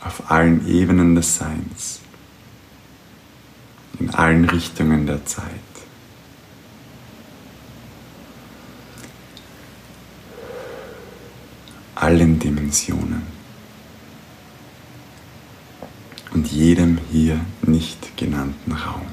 Auf 0.01 0.31
allen 0.31 0.69
Ebenen 0.69 1.15
des 1.15 1.37
Seins. 1.37 2.01
In 3.99 4.11
allen 4.11 4.45
Richtungen 4.45 5.07
der 5.07 5.25
Zeit. 5.25 5.45
Allen 11.95 12.39
Dimensionen. 12.39 13.36
Und 16.37 16.53
jedem 16.53 16.99
hier 17.11 17.41
nicht 17.63 18.15
genannten 18.19 18.73
Raum. 18.73 19.07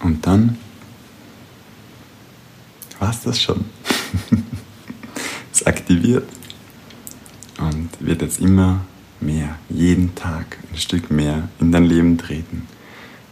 Und 0.00 0.26
dann 0.26 0.58
war 2.98 3.10
es 3.10 3.20
das 3.20 3.40
schon. 3.40 3.66
es 5.52 5.64
aktiviert 5.64 6.28
und 7.58 7.88
wird 8.00 8.20
jetzt 8.20 8.40
immer 8.40 8.80
mehr, 9.20 9.60
jeden 9.68 10.16
Tag 10.16 10.58
ein 10.72 10.76
Stück 10.76 11.08
mehr 11.08 11.48
in 11.60 11.70
dein 11.70 11.84
Leben 11.84 12.18
treten, 12.18 12.66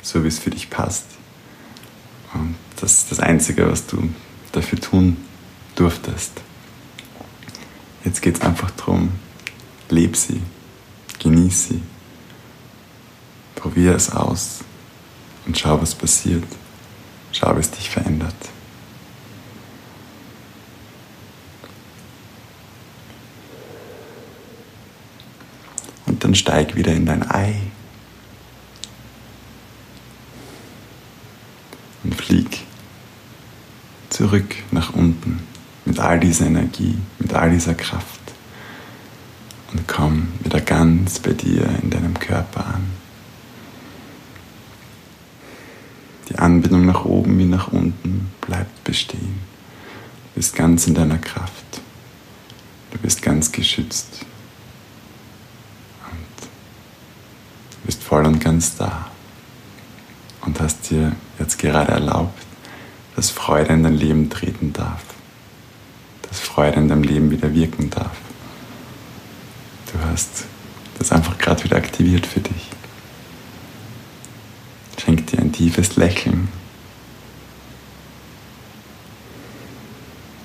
so 0.00 0.22
wie 0.22 0.28
es 0.28 0.38
für 0.38 0.50
dich 0.50 0.70
passt. 0.70 1.06
Und 2.34 2.54
das 2.80 2.98
ist 2.98 3.10
das 3.10 3.18
Einzige, 3.18 3.68
was 3.68 3.88
du 3.88 4.10
dafür 4.52 4.80
tun 4.80 5.16
durftest. 5.74 6.40
Jetzt 8.04 8.22
geht 8.22 8.36
es 8.36 8.42
einfach 8.42 8.70
darum, 8.70 9.08
leb 9.90 10.14
sie, 10.14 10.40
genieß 11.24 11.68
sie, 11.68 11.82
probier 13.56 13.94
es 13.94 14.10
aus 14.10 14.60
und 15.46 15.58
schau, 15.58 15.80
was 15.80 15.94
passiert. 15.94 16.44
Schau, 17.32 17.56
wie 17.56 17.60
es 17.60 17.70
dich 17.70 17.90
verändert. 17.90 18.34
dann 26.20 26.34
steig 26.34 26.74
wieder 26.74 26.92
in 26.94 27.04
dein 27.04 27.30
Ei 27.30 27.54
und 32.02 32.14
flieg 32.14 32.60
zurück 34.08 34.56
nach 34.70 34.94
unten 34.94 35.46
mit 35.84 35.98
all 35.98 36.18
dieser 36.18 36.46
Energie, 36.46 36.96
mit 37.18 37.34
all 37.34 37.50
dieser 37.50 37.74
Kraft 37.74 38.23
und 39.74 39.86
komm 39.86 40.28
wieder 40.42 40.60
ganz 40.60 41.18
bei 41.18 41.32
dir 41.32 41.68
in 41.82 41.90
deinem 41.90 42.14
Körper 42.18 42.66
an. 42.66 42.90
Die 46.30 46.36
Anbindung 46.36 46.86
nach 46.86 47.04
oben 47.04 47.38
wie 47.38 47.44
nach 47.44 47.68
unten 47.68 48.30
bleibt 48.40 48.82
bestehen. 48.84 49.40
Du 50.32 50.36
bist 50.36 50.56
ganz 50.56 50.86
in 50.86 50.94
deiner 50.94 51.18
Kraft. 51.18 51.82
Du 52.92 52.98
bist 52.98 53.20
ganz 53.20 53.52
geschützt. 53.52 54.24
bist 57.84 58.02
voll 58.02 58.26
und 58.26 58.40
ganz 58.40 58.76
da 58.76 59.10
und 60.42 60.60
hast 60.60 60.90
dir 60.90 61.12
jetzt 61.38 61.58
gerade 61.58 61.92
erlaubt, 61.92 62.38
dass 63.16 63.30
Freude 63.30 63.72
in 63.72 63.82
dein 63.82 63.94
Leben 63.94 64.30
treten 64.30 64.72
darf, 64.72 65.02
dass 66.22 66.40
Freude 66.40 66.80
in 66.80 66.88
deinem 66.88 67.02
Leben 67.02 67.30
wieder 67.30 67.54
wirken 67.54 67.90
darf. 67.90 68.16
Du 69.94 70.00
hast 70.10 70.44
das 70.98 71.12
einfach 71.12 71.38
gerade 71.38 71.62
wieder 71.62 71.76
aktiviert 71.76 72.26
für 72.26 72.40
dich. 72.40 72.70
Schenk 74.98 75.28
dir 75.28 75.38
ein 75.38 75.52
tiefes 75.52 75.94
Lächeln. 75.94 76.48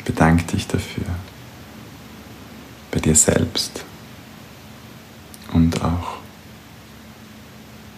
Bedank 0.06 0.48
dich 0.48 0.68
dafür. 0.68 1.06
Bei 2.92 3.00
dir 3.00 3.16
selbst 3.16 3.84
und 5.54 5.82
auch 5.84 6.18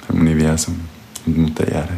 Universum 0.07 0.87
und 1.25 1.37
Mutter 1.37 1.67
Erde. 1.67 1.97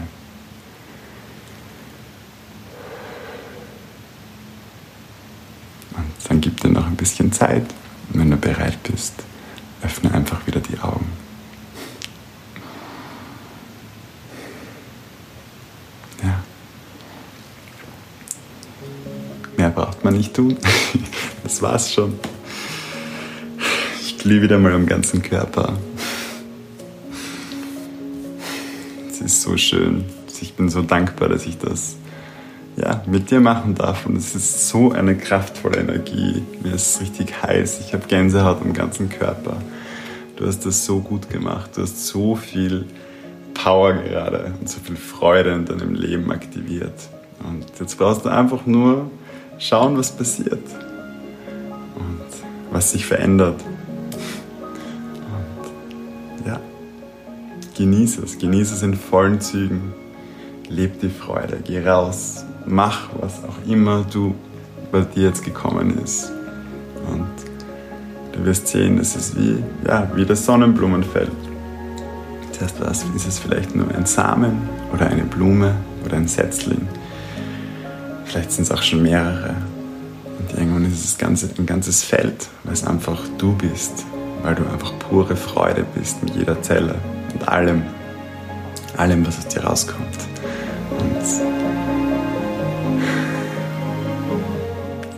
Und 5.96 6.12
dann 6.28 6.42
gib 6.42 6.60
dir 6.60 6.70
noch 6.70 6.88
ein 6.88 6.96
bisschen 6.96 7.32
Zeit. 7.32 7.66
Wenn 8.10 8.32
du 8.32 8.38
bereit 8.38 8.82
bist, 8.84 9.24
öffne 9.84 10.14
einfach 10.14 10.46
wieder 10.48 10.60
die 10.60 10.80
Augen. 10.80 11.06
Ja. 16.24 16.44
Mehr 19.58 19.70
braucht 19.70 20.04
man 20.04 20.16
nicht 20.16 20.34
tun. 20.34 20.58
Das 21.44 21.62
war's 21.62 21.94
schon. 21.94 22.18
Ich 24.00 24.18
glühe 24.18 24.42
wieder 24.42 24.58
mal 24.58 24.72
am 24.72 24.86
ganzen 24.86 25.22
Körper. 25.22 25.78
Es 29.10 29.20
ist 29.20 29.42
so 29.42 29.58
schön. 29.58 30.06
Ich 30.42 30.54
bin 30.54 30.70
so 30.70 30.82
dankbar, 30.82 31.28
dass 31.28 31.46
ich 31.46 31.58
das 31.58 31.98
ja, 32.76 33.04
mit 33.06 33.32
dir 33.32 33.40
machen 33.40 33.76
darf. 33.76 34.06
Und 34.06 34.18
es 34.18 34.36
ist 34.36 34.68
so 34.70 34.92
eine 34.92 35.16
kraftvolle 35.16 35.78
Energie. 35.78 36.44
Mir 36.64 36.74
ist 36.74 37.02
richtig 37.02 37.44
heiß. 37.44 37.82
Ich 37.86 37.94
habe 37.94 38.08
Gänsehaut 38.08 38.62
am 38.62 38.74
ganzen 38.74 39.10
Körper. 39.10 39.58
Du 40.36 40.48
hast 40.48 40.66
das 40.66 40.86
so 40.86 41.00
gut 41.00 41.30
gemacht. 41.30 41.72
Du 41.76 41.82
hast 41.82 42.08
so 42.08 42.36
viel 42.36 42.86
Power 43.54 43.94
gerade 43.94 44.54
und 44.60 44.68
so 44.68 44.80
viel 44.80 44.96
Freude 44.96 45.52
in 45.52 45.66
deinem 45.66 45.94
Leben 45.94 46.32
aktiviert. 46.32 46.94
Und 47.44 47.66
jetzt 47.80 47.98
brauchst 47.98 48.26
du 48.26 48.30
einfach 48.30 48.66
nur 48.66 49.12
schauen, 49.60 49.98
was 49.98 50.12
passiert 50.12 50.64
und 51.96 52.22
was 52.72 52.92
sich 52.92 53.06
verändert. 53.06 53.62
Und 56.40 56.48
ja, 56.48 56.60
genieße 57.78 58.24
es, 58.24 58.38
genieße 58.38 58.74
es 58.74 58.82
in 58.82 58.96
vollen 58.96 59.40
Zügen. 59.40 59.94
Leb 60.70 61.00
die 61.02 61.10
Freude, 61.10 61.60
geh 61.64 61.86
raus, 61.88 62.46
mach, 62.66 63.10
was 63.20 63.44
auch 63.44 63.70
immer 63.70 64.06
du 64.12 64.36
bei 64.92 65.02
dir 65.02 65.24
jetzt 65.24 65.44
gekommen 65.44 66.00
ist. 66.04 66.32
Und 67.08 67.28
du 68.32 68.46
wirst 68.46 68.68
sehen, 68.68 69.00
es 69.00 69.16
ist 69.16 69.38
wie, 69.38 69.58
ja, 69.86 70.10
wie 70.16 70.26
das 70.26 70.46
Sonnenblumenfeld. 70.46 71.32
Heißt, 72.64 72.80
was 72.80 73.06
ist 73.14 73.28
es 73.28 73.40
vielleicht 73.40 73.76
nur 73.76 73.94
ein 73.94 74.06
Samen 74.06 74.70
oder 74.94 75.08
eine 75.08 75.24
Blume 75.24 75.76
oder 76.06 76.16
ein 76.16 76.30
Setzling? 76.30 76.88
Vielleicht 78.24 78.54
sind 78.54 78.64
es 78.64 78.72
auch 78.72 78.82
schon 78.82 79.04
mehrere. 79.04 79.54
Und 80.40 80.58
irgendwann 80.58 80.86
ist 80.86 81.04
es 81.04 81.18
ganze, 81.18 81.50
ein 81.58 81.66
ganzes 81.66 82.04
Feld, 82.04 82.48
weil 82.64 82.74
es 82.74 82.86
einfach 82.86 83.20
du 83.38 83.54
bist, 83.54 84.06
weil 84.44 84.56
du 84.56 84.64
einfach 84.72 84.94
pure 85.00 85.36
Freude 85.36 85.86
bist 85.94 86.24
mit 86.24 86.36
jeder 86.36 86.62
Zelle 86.62 86.96
und 87.34 87.50
allem, 87.50 87.82
allem, 88.96 89.28
was 89.28 89.40
aus 89.40 89.48
dir 89.50 89.66
rauskommt. 89.66 90.18
Und 91.00 91.63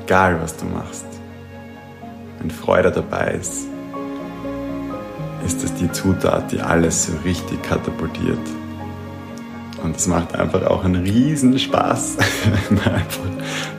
egal 0.06 0.40
was 0.40 0.56
du 0.56 0.66
machst, 0.66 1.06
wenn 2.40 2.52
Freude 2.52 2.92
dabei 2.92 3.32
ist, 3.42 3.66
ist 5.44 5.64
es 5.64 5.74
die 5.74 5.92
Zutat, 5.92 6.52
die 6.52 6.62
alles 6.62 7.08
so 7.08 7.14
richtig 7.24 7.62
katapultiert. 7.64 8.38
Und 9.84 9.96
es 9.96 10.08
macht 10.08 10.36
einfach 10.36 10.66
auch 10.68 10.84
einen 10.84 11.04
riesen 11.04 11.58
Spaß, 11.58 12.18
wenn 12.70 12.78
man 12.78 12.96
einfach 12.96 13.24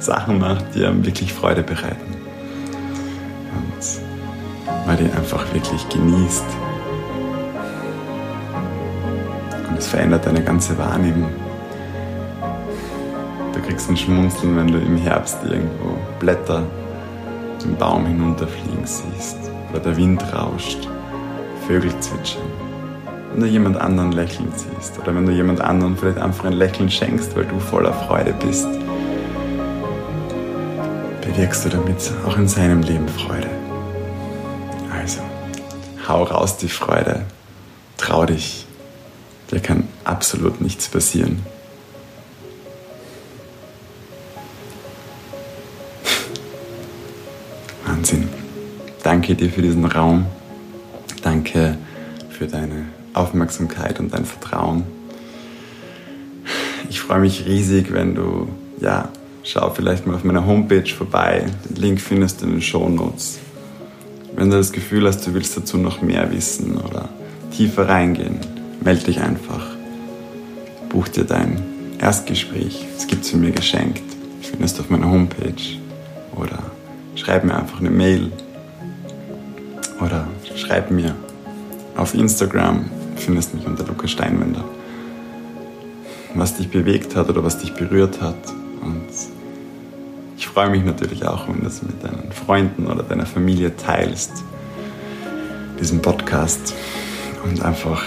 Sachen 0.00 0.38
macht, 0.38 0.74
die 0.74 0.84
einem 0.84 1.04
wirklich 1.06 1.32
Freude 1.32 1.62
bereiten. 1.62 2.16
Und 3.54 4.86
man 4.86 4.96
die 4.96 5.04
einfach 5.04 5.44
wirklich 5.54 5.88
genießt. 5.88 6.44
Und 9.68 9.78
es 9.78 9.86
verändert 9.86 10.26
deine 10.26 10.42
ganze 10.42 10.76
Wahrnehmung. 10.76 11.45
Du 13.56 13.62
kriegst 13.62 13.88
ein 13.88 13.96
Schmunzeln, 13.96 14.54
wenn 14.54 14.66
du 14.66 14.78
im 14.78 14.98
Herbst 14.98 15.38
irgendwo 15.42 15.96
Blätter 16.18 16.62
zum 17.58 17.74
Baum 17.76 18.04
hinunterfliegen 18.04 18.84
siehst 18.84 19.38
oder 19.70 19.80
der 19.80 19.96
Wind 19.96 20.22
rauscht, 20.34 20.86
Vögel 21.66 21.90
zwitschern. 22.00 22.42
Wenn 23.32 23.40
du 23.40 23.46
jemand 23.46 23.78
anderen 23.78 24.12
lächeln 24.12 24.52
siehst 24.54 24.98
oder 24.98 25.14
wenn 25.14 25.24
du 25.24 25.32
jemand 25.32 25.62
anderen 25.62 25.96
vielleicht 25.96 26.18
einfach 26.18 26.44
ein 26.44 26.52
Lächeln 26.52 26.90
schenkst, 26.90 27.34
weil 27.34 27.46
du 27.46 27.58
voller 27.58 27.94
Freude 27.94 28.34
bist, 28.44 28.68
bewirkst 31.22 31.64
du 31.64 31.70
damit 31.70 32.12
auch 32.26 32.36
in 32.36 32.48
seinem 32.48 32.82
Leben 32.82 33.08
Freude. 33.08 33.48
Also, 35.00 35.20
hau 36.06 36.24
raus 36.24 36.58
die 36.58 36.68
Freude, 36.68 37.22
trau 37.96 38.26
dich, 38.26 38.66
dir 39.50 39.60
kann 39.60 39.88
absolut 40.04 40.60
nichts 40.60 40.88
passieren. 40.88 41.40
Danke 49.26 49.42
dir 49.42 49.50
für 49.50 49.62
diesen 49.62 49.84
Raum. 49.84 50.24
Danke 51.20 51.76
für 52.30 52.46
deine 52.46 52.84
Aufmerksamkeit 53.12 53.98
und 53.98 54.14
dein 54.14 54.24
Vertrauen. 54.24 54.84
Ich 56.88 57.00
freue 57.00 57.18
mich 57.18 57.44
riesig, 57.44 57.92
wenn 57.92 58.14
du, 58.14 58.46
ja, 58.80 59.08
schau 59.42 59.70
vielleicht 59.70 60.06
mal 60.06 60.14
auf 60.14 60.22
meiner 60.22 60.46
Homepage 60.46 60.86
vorbei. 60.86 61.46
Den 61.68 61.74
Link 61.74 62.00
findest 62.00 62.40
du 62.40 62.46
in 62.46 62.52
den 62.52 62.62
Show 62.62 62.88
Notes. 62.88 63.40
Wenn 64.36 64.48
du 64.48 64.58
das 64.58 64.70
Gefühl 64.70 65.08
hast, 65.08 65.26
du 65.26 65.34
willst 65.34 65.56
dazu 65.56 65.76
noch 65.76 66.02
mehr 66.02 66.30
wissen 66.30 66.78
oder 66.78 67.08
tiefer 67.50 67.88
reingehen, 67.88 68.38
melde 68.80 69.06
dich 69.06 69.18
einfach. 69.18 69.66
Buch 70.88 71.08
dir 71.08 71.24
dein 71.24 71.60
Erstgespräch. 71.98 72.86
Es 72.96 73.08
gibt 73.08 73.24
es 73.24 73.30
für 73.32 73.38
mir 73.38 73.50
geschenkt. 73.50 74.04
Findest 74.40 74.78
du 74.78 74.82
auf 74.82 74.90
meiner 74.90 75.10
Homepage. 75.10 75.80
Oder 76.36 76.60
schreib 77.16 77.42
mir 77.42 77.56
einfach 77.56 77.80
eine 77.80 77.90
Mail 77.90 78.30
oder 80.00 80.26
schreib 80.54 80.90
mir 80.90 81.14
auf 81.96 82.14
Instagram, 82.14 82.86
findest 83.16 83.54
mich 83.54 83.66
unter 83.66 83.84
Lukas 83.84 84.10
Steinwender, 84.10 84.64
was 86.34 86.56
dich 86.56 86.70
bewegt 86.70 87.16
hat 87.16 87.28
oder 87.28 87.42
was 87.42 87.58
dich 87.58 87.72
berührt 87.74 88.20
hat. 88.20 88.36
Und 88.82 89.08
ich 90.36 90.46
freue 90.46 90.70
mich 90.70 90.84
natürlich 90.84 91.26
auch, 91.26 91.48
wenn 91.48 91.60
du 91.60 91.66
es 91.66 91.82
mit 91.82 92.02
deinen 92.02 92.30
Freunden 92.32 92.86
oder 92.86 93.02
deiner 93.02 93.26
Familie 93.26 93.76
teilst, 93.76 94.44
diesen 95.80 96.02
Podcast 96.02 96.74
und 97.44 97.62
einfach 97.62 98.02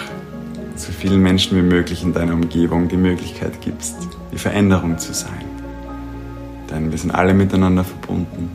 so 0.76 0.92
vielen 0.92 1.22
Menschen 1.22 1.58
wie 1.58 1.62
möglich 1.62 2.04
in 2.04 2.14
deiner 2.14 2.34
Umgebung 2.34 2.88
die 2.88 2.98
Möglichkeit 2.98 3.62
gibst, 3.62 3.96
die 4.32 4.38
Veränderung 4.38 4.98
zu 4.98 5.14
sein. 5.14 5.46
Denn 6.70 6.92
wir 6.92 6.98
sind 6.98 7.12
alle 7.12 7.34
miteinander 7.34 7.84
verbunden 7.84 8.50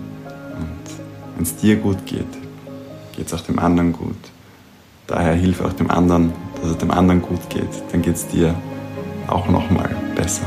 wenn 1.35 1.43
es 1.43 1.57
dir 1.57 1.77
gut 1.77 2.07
geht, 2.07 2.27
geht 3.17 3.27
es 3.27 3.35
auch 3.35 3.41
dem 3.41 3.59
anderen 3.59 3.93
gut. 3.93 4.17
Daher 5.07 5.35
hilf 5.35 5.61
auch 5.61 5.73
dem 5.73 5.91
anderen, 5.91 6.33
dass 6.61 6.73
es 6.73 6.79
dem 6.79 6.91
anderen 6.91 7.23
gut 7.23 7.49
geht. 7.51 7.69
Dann 7.93 8.03
geht 8.03 8.17
es 8.17 8.27
dir 8.27 8.55
auch 9.27 9.49
nochmal 9.49 9.95
besser. 10.15 10.47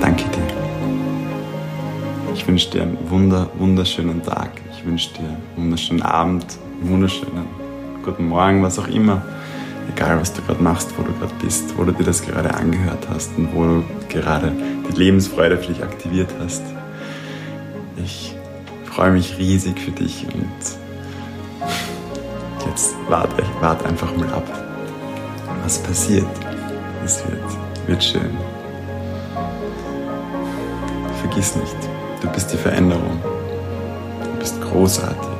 Danke 0.00 0.24
dir. 0.24 0.42
Ich 2.34 2.46
wünsche 2.46 2.70
dir 2.70 2.82
einen 2.82 2.98
wunder, 3.08 3.48
wunderschönen 3.58 4.22
Tag. 4.22 4.50
Ich 4.76 4.84
wünsche 4.84 5.10
dir 5.14 5.28
einen 5.28 5.42
wunderschönen 5.56 6.02
Abend, 6.02 6.46
einen 6.80 6.90
wunderschönen 6.90 7.46
guten 8.04 8.28
Morgen, 8.28 8.62
was 8.62 8.78
auch 8.78 8.88
immer. 8.88 9.22
Egal, 9.94 10.20
was 10.20 10.32
du 10.32 10.42
gerade 10.42 10.62
machst, 10.62 10.92
wo 10.96 11.02
du 11.02 11.12
gerade 11.18 11.32
bist, 11.42 11.76
wo 11.76 11.84
du 11.84 11.92
dir 11.92 12.04
das 12.04 12.22
gerade 12.22 12.54
angehört 12.54 13.08
hast 13.12 13.30
und 13.36 13.54
wo 13.54 13.64
du 13.64 13.84
gerade 14.08 14.52
die 14.88 14.96
Lebensfreude 14.96 15.58
für 15.58 15.72
dich 15.72 15.82
aktiviert 15.82 16.30
hast. 16.38 16.62
Ich 17.96 18.34
freue 18.90 19.12
mich 19.12 19.38
riesig 19.38 19.78
für 19.78 19.92
dich 19.92 20.26
und 20.34 20.50
jetzt 22.66 22.94
warte, 23.08 23.44
warte 23.60 23.86
einfach 23.86 24.14
mal 24.16 24.28
ab, 24.32 24.46
was 25.62 25.78
passiert. 25.78 26.26
Es 27.04 27.22
wird, 27.26 27.86
wird 27.86 28.02
schön. 28.02 28.36
Vergiss 31.20 31.54
nicht, 31.54 31.76
du 32.20 32.28
bist 32.28 32.52
die 32.52 32.56
Veränderung. 32.56 33.20
Du 34.24 34.38
bist 34.40 34.60
großartig. 34.60 35.38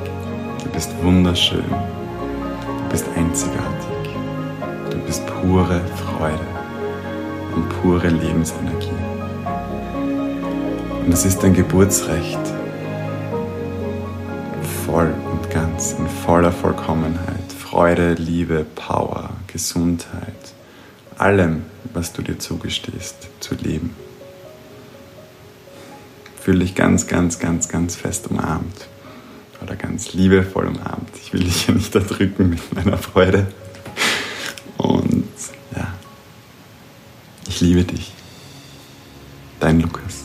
Du 0.63 0.69
bist 0.69 0.91
wunderschön. 1.03 1.69
Du 1.69 2.89
bist 2.89 3.05
einzigartig. 3.15 4.15
Du 4.89 4.97
bist 4.99 5.23
pure 5.27 5.81
Freude 5.97 6.47
und 7.55 7.67
pure 7.81 8.07
Lebensenergie. 8.07 8.89
Und 11.05 11.13
es 11.13 11.25
ist 11.25 11.43
dein 11.43 11.53
Geburtsrecht, 11.53 12.39
voll 14.85 15.13
und 15.31 15.49
ganz, 15.49 15.93
in 15.93 16.07
voller 16.07 16.51
Vollkommenheit, 16.51 17.51
Freude, 17.57 18.13
Liebe, 18.13 18.65
Power, 18.75 19.29
Gesundheit, 19.47 20.53
allem, 21.17 21.63
was 21.93 22.13
du 22.13 22.21
dir 22.21 22.39
zugestehst, 22.39 23.27
zu 23.39 23.55
leben. 23.55 23.95
Fühle 26.39 26.59
dich 26.59 26.75
ganz, 26.75 27.07
ganz, 27.07 27.39
ganz, 27.39 27.69
ganz 27.69 27.95
fest 27.95 28.27
umarmt 28.27 28.87
oder 29.61 29.75
ganz 29.75 30.13
liebevoll 30.13 30.67
umarmt. 30.67 31.09
Ich 31.15 31.31
Ich 31.31 31.33
will 31.33 31.45
dich 31.45 31.67
ja 31.67 31.73
nicht 31.73 31.95
erdrücken 31.95 32.49
mit 32.49 32.73
meiner 32.73 32.97
Freude. 32.97 33.47
Und 34.75 35.29
ja, 35.73 35.93
ich 37.47 37.61
liebe 37.61 37.85
dich. 37.85 38.11
Dein 39.61 39.79
Lukas. 39.79 40.20